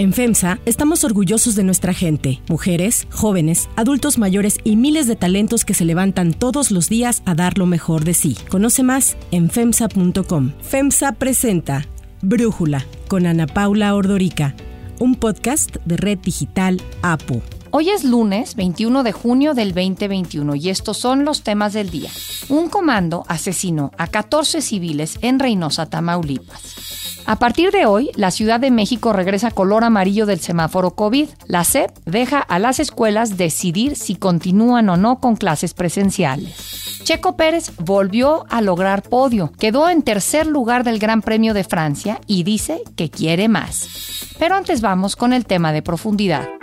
En 0.00 0.14
FEMSA 0.14 0.60
estamos 0.64 1.04
orgullosos 1.04 1.56
de 1.56 1.62
nuestra 1.62 1.92
gente, 1.92 2.40
mujeres, 2.48 3.06
jóvenes, 3.10 3.68
adultos 3.76 4.16
mayores 4.16 4.56
y 4.64 4.76
miles 4.76 5.06
de 5.06 5.14
talentos 5.14 5.66
que 5.66 5.74
se 5.74 5.84
levantan 5.84 6.32
todos 6.32 6.70
los 6.70 6.88
días 6.88 7.22
a 7.26 7.34
dar 7.34 7.58
lo 7.58 7.66
mejor 7.66 8.04
de 8.04 8.14
sí. 8.14 8.34
Conoce 8.48 8.82
más 8.82 9.18
en 9.30 9.50
FEMSA.com. 9.50 10.52
FEMSA 10.62 11.12
presenta 11.12 11.84
Brújula 12.22 12.86
con 13.08 13.26
Ana 13.26 13.46
Paula 13.46 13.94
Ordorica, 13.94 14.54
un 15.00 15.16
podcast 15.16 15.76
de 15.84 15.98
Red 15.98 16.20
Digital 16.20 16.80
APU. 17.02 17.42
Hoy 17.70 17.90
es 17.90 18.02
lunes 18.02 18.56
21 18.56 19.02
de 19.02 19.12
junio 19.12 19.52
del 19.52 19.74
2021 19.74 20.54
y 20.54 20.70
estos 20.70 20.96
son 20.96 21.26
los 21.26 21.42
temas 21.42 21.74
del 21.74 21.90
día. 21.90 22.10
Un 22.48 22.70
comando 22.70 23.24
asesinó 23.28 23.92
a 23.98 24.06
14 24.06 24.62
civiles 24.62 25.18
en 25.20 25.38
Reynosa, 25.38 25.84
Tamaulipas. 25.90 27.09
A 27.26 27.36
partir 27.36 27.70
de 27.70 27.86
hoy, 27.86 28.10
la 28.16 28.30
Ciudad 28.30 28.60
de 28.60 28.70
México 28.70 29.12
regresa 29.12 29.50
color 29.50 29.84
amarillo 29.84 30.26
del 30.26 30.40
semáforo 30.40 30.92
COVID. 30.92 31.28
La 31.46 31.64
SEP 31.64 31.90
deja 32.04 32.40
a 32.40 32.58
las 32.58 32.80
escuelas 32.80 33.36
decidir 33.36 33.96
si 33.96 34.16
continúan 34.16 34.88
o 34.88 34.96
no 34.96 35.20
con 35.20 35.36
clases 35.36 35.74
presenciales. 35.74 37.02
Checo 37.04 37.36
Pérez 37.36 37.72
volvió 37.78 38.46
a 38.50 38.60
lograr 38.60 39.02
podio, 39.02 39.52
quedó 39.58 39.88
en 39.88 40.02
tercer 40.02 40.46
lugar 40.46 40.84
del 40.84 40.98
Gran 40.98 41.22
Premio 41.22 41.54
de 41.54 41.64
Francia 41.64 42.20
y 42.26 42.42
dice 42.42 42.82
que 42.96 43.10
quiere 43.10 43.48
más. 43.48 43.88
Pero 44.38 44.54
antes 44.54 44.80
vamos 44.80 45.16
con 45.16 45.32
el 45.32 45.46
tema 45.46 45.72
de 45.72 45.82
profundidad. 45.82 46.59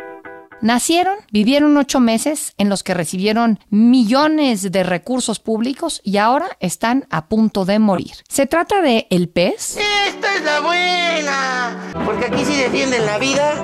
Nacieron, 0.62 1.16
vivieron 1.32 1.78
ocho 1.78 2.00
meses 2.00 2.54
en 2.58 2.70
los 2.70 2.84
que 2.84 2.94
recibieron 2.94 3.60
millones 3.70 4.72
de 4.72 4.84
recursos 4.84 5.40
públicos 5.40 6.02
y 6.04 6.18
ahora 6.18 6.48
están 6.60 7.06
a 7.10 7.28
punto 7.28 7.66
de 7.66 7.80
morir. 7.80 8.16
Se 8.28 8.48
trata 8.48 8.82
de 8.82 9.08
El 9.10 9.30
Pez. 9.30 9.78
Esta 10.08 10.36
es 10.36 10.44
la 10.44 10.60
buena, 10.62 11.94
porque 12.06 12.26
aquí 12.26 12.44
sí 12.44 12.56
defienden 12.56 13.06
la 13.06 13.18
vida, 13.20 13.64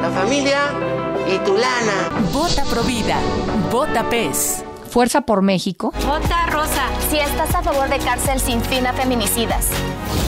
la 0.00 0.10
familia 0.10 0.58
y 1.32 1.38
tu 1.44 1.52
lana. 1.54 2.30
Vota 2.32 2.64
Provida, 2.64 3.18
vota 3.70 4.08
Pez. 4.08 4.64
Fuerza 4.90 5.20
por 5.20 5.40
México. 5.40 5.92
Vota 6.04 6.46
Rosa, 6.46 6.88
si 7.08 7.18
estás 7.18 7.54
a 7.54 7.62
favor 7.62 7.88
de 7.88 7.98
cárcel 7.98 8.40
sin 8.40 8.60
fin 8.60 8.86
a 8.86 8.92
feminicidas. 8.92 9.68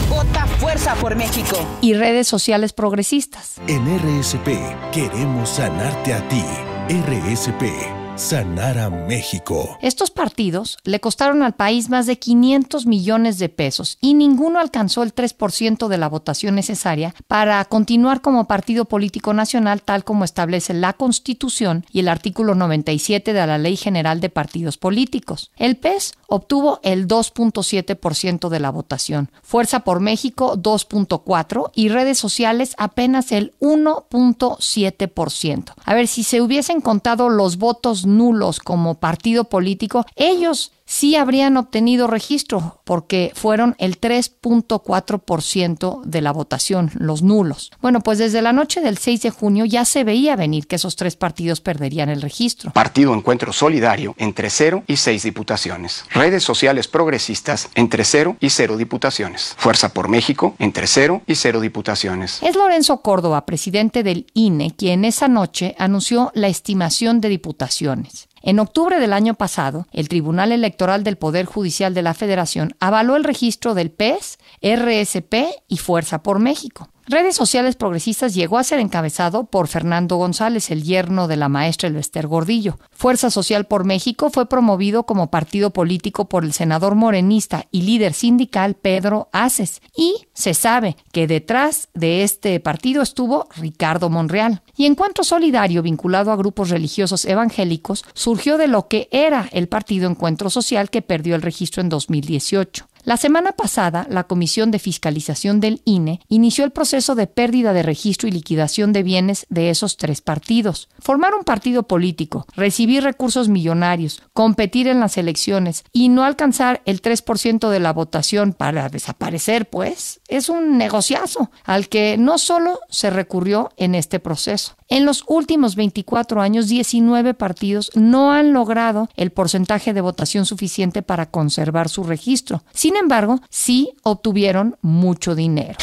Vota 0.09 0.45
Fuerza 0.57 0.95
por 0.95 1.15
México. 1.15 1.57
Y 1.81 1.93
redes 1.95 2.27
sociales 2.27 2.71
progresistas. 2.71 3.55
En 3.67 3.83
RSP 3.85 4.47
queremos 4.93 5.49
sanarte 5.49 6.13
a 6.13 6.27
ti. 6.29 6.43
RSP 6.87 8.02
Sanar 8.15 8.77
a 8.77 8.91
México. 8.91 9.75
Estos 9.81 10.11
partidos 10.11 10.77
le 10.83 10.99
costaron 10.99 11.41
al 11.41 11.55
país 11.55 11.89
más 11.89 12.05
de 12.05 12.19
500 12.19 12.85
millones 12.85 13.39
de 13.39 13.49
pesos 13.49 13.97
y 14.01 14.13
ninguno 14.13 14.59
alcanzó 14.59 15.01
el 15.01 15.15
3% 15.15 15.87
de 15.87 15.97
la 15.97 16.09
votación 16.09 16.53
necesaria 16.53 17.15
para 17.27 17.65
continuar 17.65 18.21
como 18.21 18.45
partido 18.45 18.85
político 18.85 19.33
nacional 19.33 19.81
tal 19.81 20.03
como 20.03 20.25
establece 20.25 20.75
la 20.75 20.93
Constitución 20.93 21.87
y 21.91 22.01
el 22.01 22.07
artículo 22.07 22.53
97 22.53 23.33
de 23.33 23.47
la 23.47 23.57
Ley 23.57 23.77
General 23.77 24.21
de 24.21 24.29
Partidos 24.29 24.77
Políticos. 24.77 25.49
El 25.57 25.77
PES 25.77 26.13
obtuvo 26.27 26.81
el 26.83 27.07
2.7% 27.07 28.49
de 28.49 28.59
la 28.59 28.69
votación, 28.69 29.31
Fuerza 29.41 29.79
por 29.79 30.01
México 30.01 30.55
2.4% 30.55 31.71
y 31.73 31.89
redes 31.89 32.19
sociales 32.19 32.75
apenas 32.77 33.31
el 33.31 33.55
1.7%. 33.59 35.73
A 35.83 35.95
ver, 35.95 36.07
si 36.07 36.23
se 36.23 36.41
hubiesen 36.41 36.79
contado 36.79 37.29
los 37.29 37.57
votos 37.57 38.02
nulos 38.05 38.59
como 38.59 38.99
partido 38.99 39.45
político, 39.45 40.05
ellos 40.15 40.71
sí 40.85 41.15
habrían 41.15 41.57
obtenido 41.57 42.07
registro 42.07 42.81
porque 42.83 43.31
fueron 43.35 43.75
el 43.79 43.99
3.4% 43.99 46.03
de 46.03 46.21
la 46.21 46.31
votación, 46.31 46.91
los 46.95 47.23
nulos. 47.23 47.71
Bueno, 47.81 48.01
pues 48.01 48.17
desde 48.17 48.41
la 48.41 48.53
noche 48.53 48.81
del 48.81 48.97
6 48.97 49.21
de 49.21 49.29
junio 49.29 49.65
ya 49.65 49.85
se 49.85 50.03
veía 50.03 50.35
venir 50.35 50.67
que 50.67 50.75
esos 50.75 50.95
tres 50.95 51.15
partidos 51.15 51.61
perderían 51.61 52.09
el 52.09 52.21
registro. 52.21 52.71
Partido 52.71 53.13
Encuentro 53.13 53.53
Solidario 53.53 54.15
entre 54.17 54.49
0 54.49 54.83
y 54.87 54.97
6 54.97 55.23
diputaciones. 55.23 56.05
Redes 56.11 56.43
sociales 56.43 56.87
progresistas 56.87 57.69
entre 57.75 58.03
0 58.03 58.37
y 58.39 58.49
0 58.49 58.77
diputaciones. 58.77 59.55
Fuerza 59.57 59.93
por 59.93 60.09
México 60.09 60.55
entre 60.59 60.87
0 60.87 61.21
y 61.25 61.35
0 61.35 61.61
diputaciones. 61.61 62.39
Es 62.41 62.55
Lorenzo 62.55 63.01
Córdoba, 63.01 63.45
presidente 63.45 64.03
del 64.03 64.27
INE, 64.33 64.75
quien 64.75 65.05
esa 65.05 65.27
noche 65.27 65.75
anunció 65.79 66.31
la 66.33 66.47
estimación 66.47 67.21
de 67.21 67.29
diputaciones. 67.29 67.92
En 68.41 68.59
octubre 68.59 68.99
del 68.99 69.13
año 69.13 69.35
pasado, 69.35 69.87
el 69.91 70.09
Tribunal 70.09 70.51
Electoral 70.51 71.03
del 71.03 71.17
Poder 71.17 71.45
Judicial 71.45 71.93
de 71.93 72.01
la 72.01 72.13
Federación 72.13 72.75
avaló 72.79 73.15
el 73.15 73.23
registro 73.23 73.73
del 73.73 73.91
PES, 73.91 74.37
RSP 74.61 75.35
y 75.67 75.77
Fuerza 75.77 76.23
por 76.23 76.39
México. 76.39 76.89
Redes 77.05 77.35
Sociales 77.35 77.75
Progresistas 77.75 78.33
llegó 78.33 78.57
a 78.57 78.63
ser 78.63 78.79
encabezado 78.79 79.43
por 79.43 79.67
Fernando 79.67 80.15
González, 80.15 80.71
el 80.71 80.83
yerno 80.83 81.27
de 81.27 81.35
la 81.35 81.49
maestra 81.49 81.89
Elvester 81.89 82.27
Gordillo. 82.27 82.79
Fuerza 82.91 83.29
Social 83.29 83.65
por 83.65 83.83
México 83.83 84.29
fue 84.29 84.47
promovido 84.47 85.03
como 85.03 85.29
partido 85.29 85.71
político 85.71 86.29
por 86.29 86.45
el 86.45 86.53
senador 86.53 86.95
morenista 86.95 87.65
y 87.71 87.81
líder 87.81 88.13
sindical 88.13 88.75
Pedro 88.75 89.27
Aces. 89.33 89.81
Y 89.97 90.27
se 90.33 90.53
sabe 90.53 90.95
que 91.11 91.27
detrás 91.27 91.89
de 91.93 92.23
este 92.23 92.57
partido 92.61 93.01
estuvo 93.01 93.49
Ricardo 93.57 94.09
Monreal. 94.09 94.61
Y 94.77 94.85
Encuentro 94.85 95.25
Solidario, 95.25 95.81
vinculado 95.81 96.31
a 96.31 96.37
grupos 96.37 96.69
religiosos 96.69 97.25
evangélicos, 97.25 98.05
surgió 98.13 98.57
de 98.57 98.69
lo 98.69 98.87
que 98.87 99.09
era 99.11 99.49
el 99.51 99.67
Partido 99.67 100.09
Encuentro 100.09 100.49
Social 100.49 100.89
que 100.89 101.01
perdió 101.01 101.35
el 101.35 101.41
registro 101.41 101.81
en 101.81 101.89
2018. 101.89 102.87
La 103.05 103.17
semana 103.17 103.51
pasada, 103.51 104.07
la 104.09 104.23
Comisión 104.23 104.71
de 104.71 104.79
Fiscalización 104.79 105.59
del 105.59 105.81
INE 105.83 106.21
inició 106.29 106.63
el 106.63 106.71
proceso 106.71 107.15
de 107.15 107.27
pérdida 107.27 107.73
de 107.73 107.83
registro 107.83 108.29
y 108.29 108.31
liquidación 108.31 108.93
de 108.93 109.03
bienes 109.03 109.45
de 109.49 109.69
esos 109.69 109.97
tres 109.97 110.21
partidos. 110.21 110.87
Formar 110.99 111.33
un 111.35 111.43
partido 111.43 111.83
político, 111.83 112.47
recibir 112.55 113.03
recursos 113.03 113.49
millonarios, 113.49 114.21
competir 114.31 114.87
en 114.87 115.01
las 115.01 115.17
elecciones 115.17 115.83
y 115.91 116.07
no 116.07 116.23
alcanzar 116.23 116.81
el 116.85 117.01
3% 117.01 117.69
de 117.69 117.79
la 117.81 117.91
votación 117.91 118.53
para 118.53 118.87
desaparecer, 118.87 119.69
pues, 119.69 120.21
es 120.29 120.47
un 120.47 120.77
negociazo 120.77 121.51
al 121.65 121.89
que 121.89 122.15
no 122.17 122.37
solo 122.37 122.79
se 122.89 123.09
recurrió 123.09 123.71
en 123.75 123.95
este 123.95 124.21
proceso. 124.21 124.77
En 124.87 125.05
los 125.05 125.23
últimos 125.27 125.75
24 125.75 126.41
años, 126.41 126.67
19 126.67 127.33
partidos 127.33 127.91
no 127.95 128.31
han 128.31 128.53
logrado 128.53 129.09
el 129.15 129.31
porcentaje 129.31 129.91
de 129.91 130.01
votación 130.01 130.45
suficiente 130.45 131.01
para 131.01 131.31
conservar 131.31 131.89
su 131.89 132.03
registro. 132.03 132.63
Sin 132.73 132.92
embargo, 132.95 133.39
sí 133.49 133.93
obtuvieron 134.03 134.77
mucho 134.81 135.35
dinero 135.35 135.77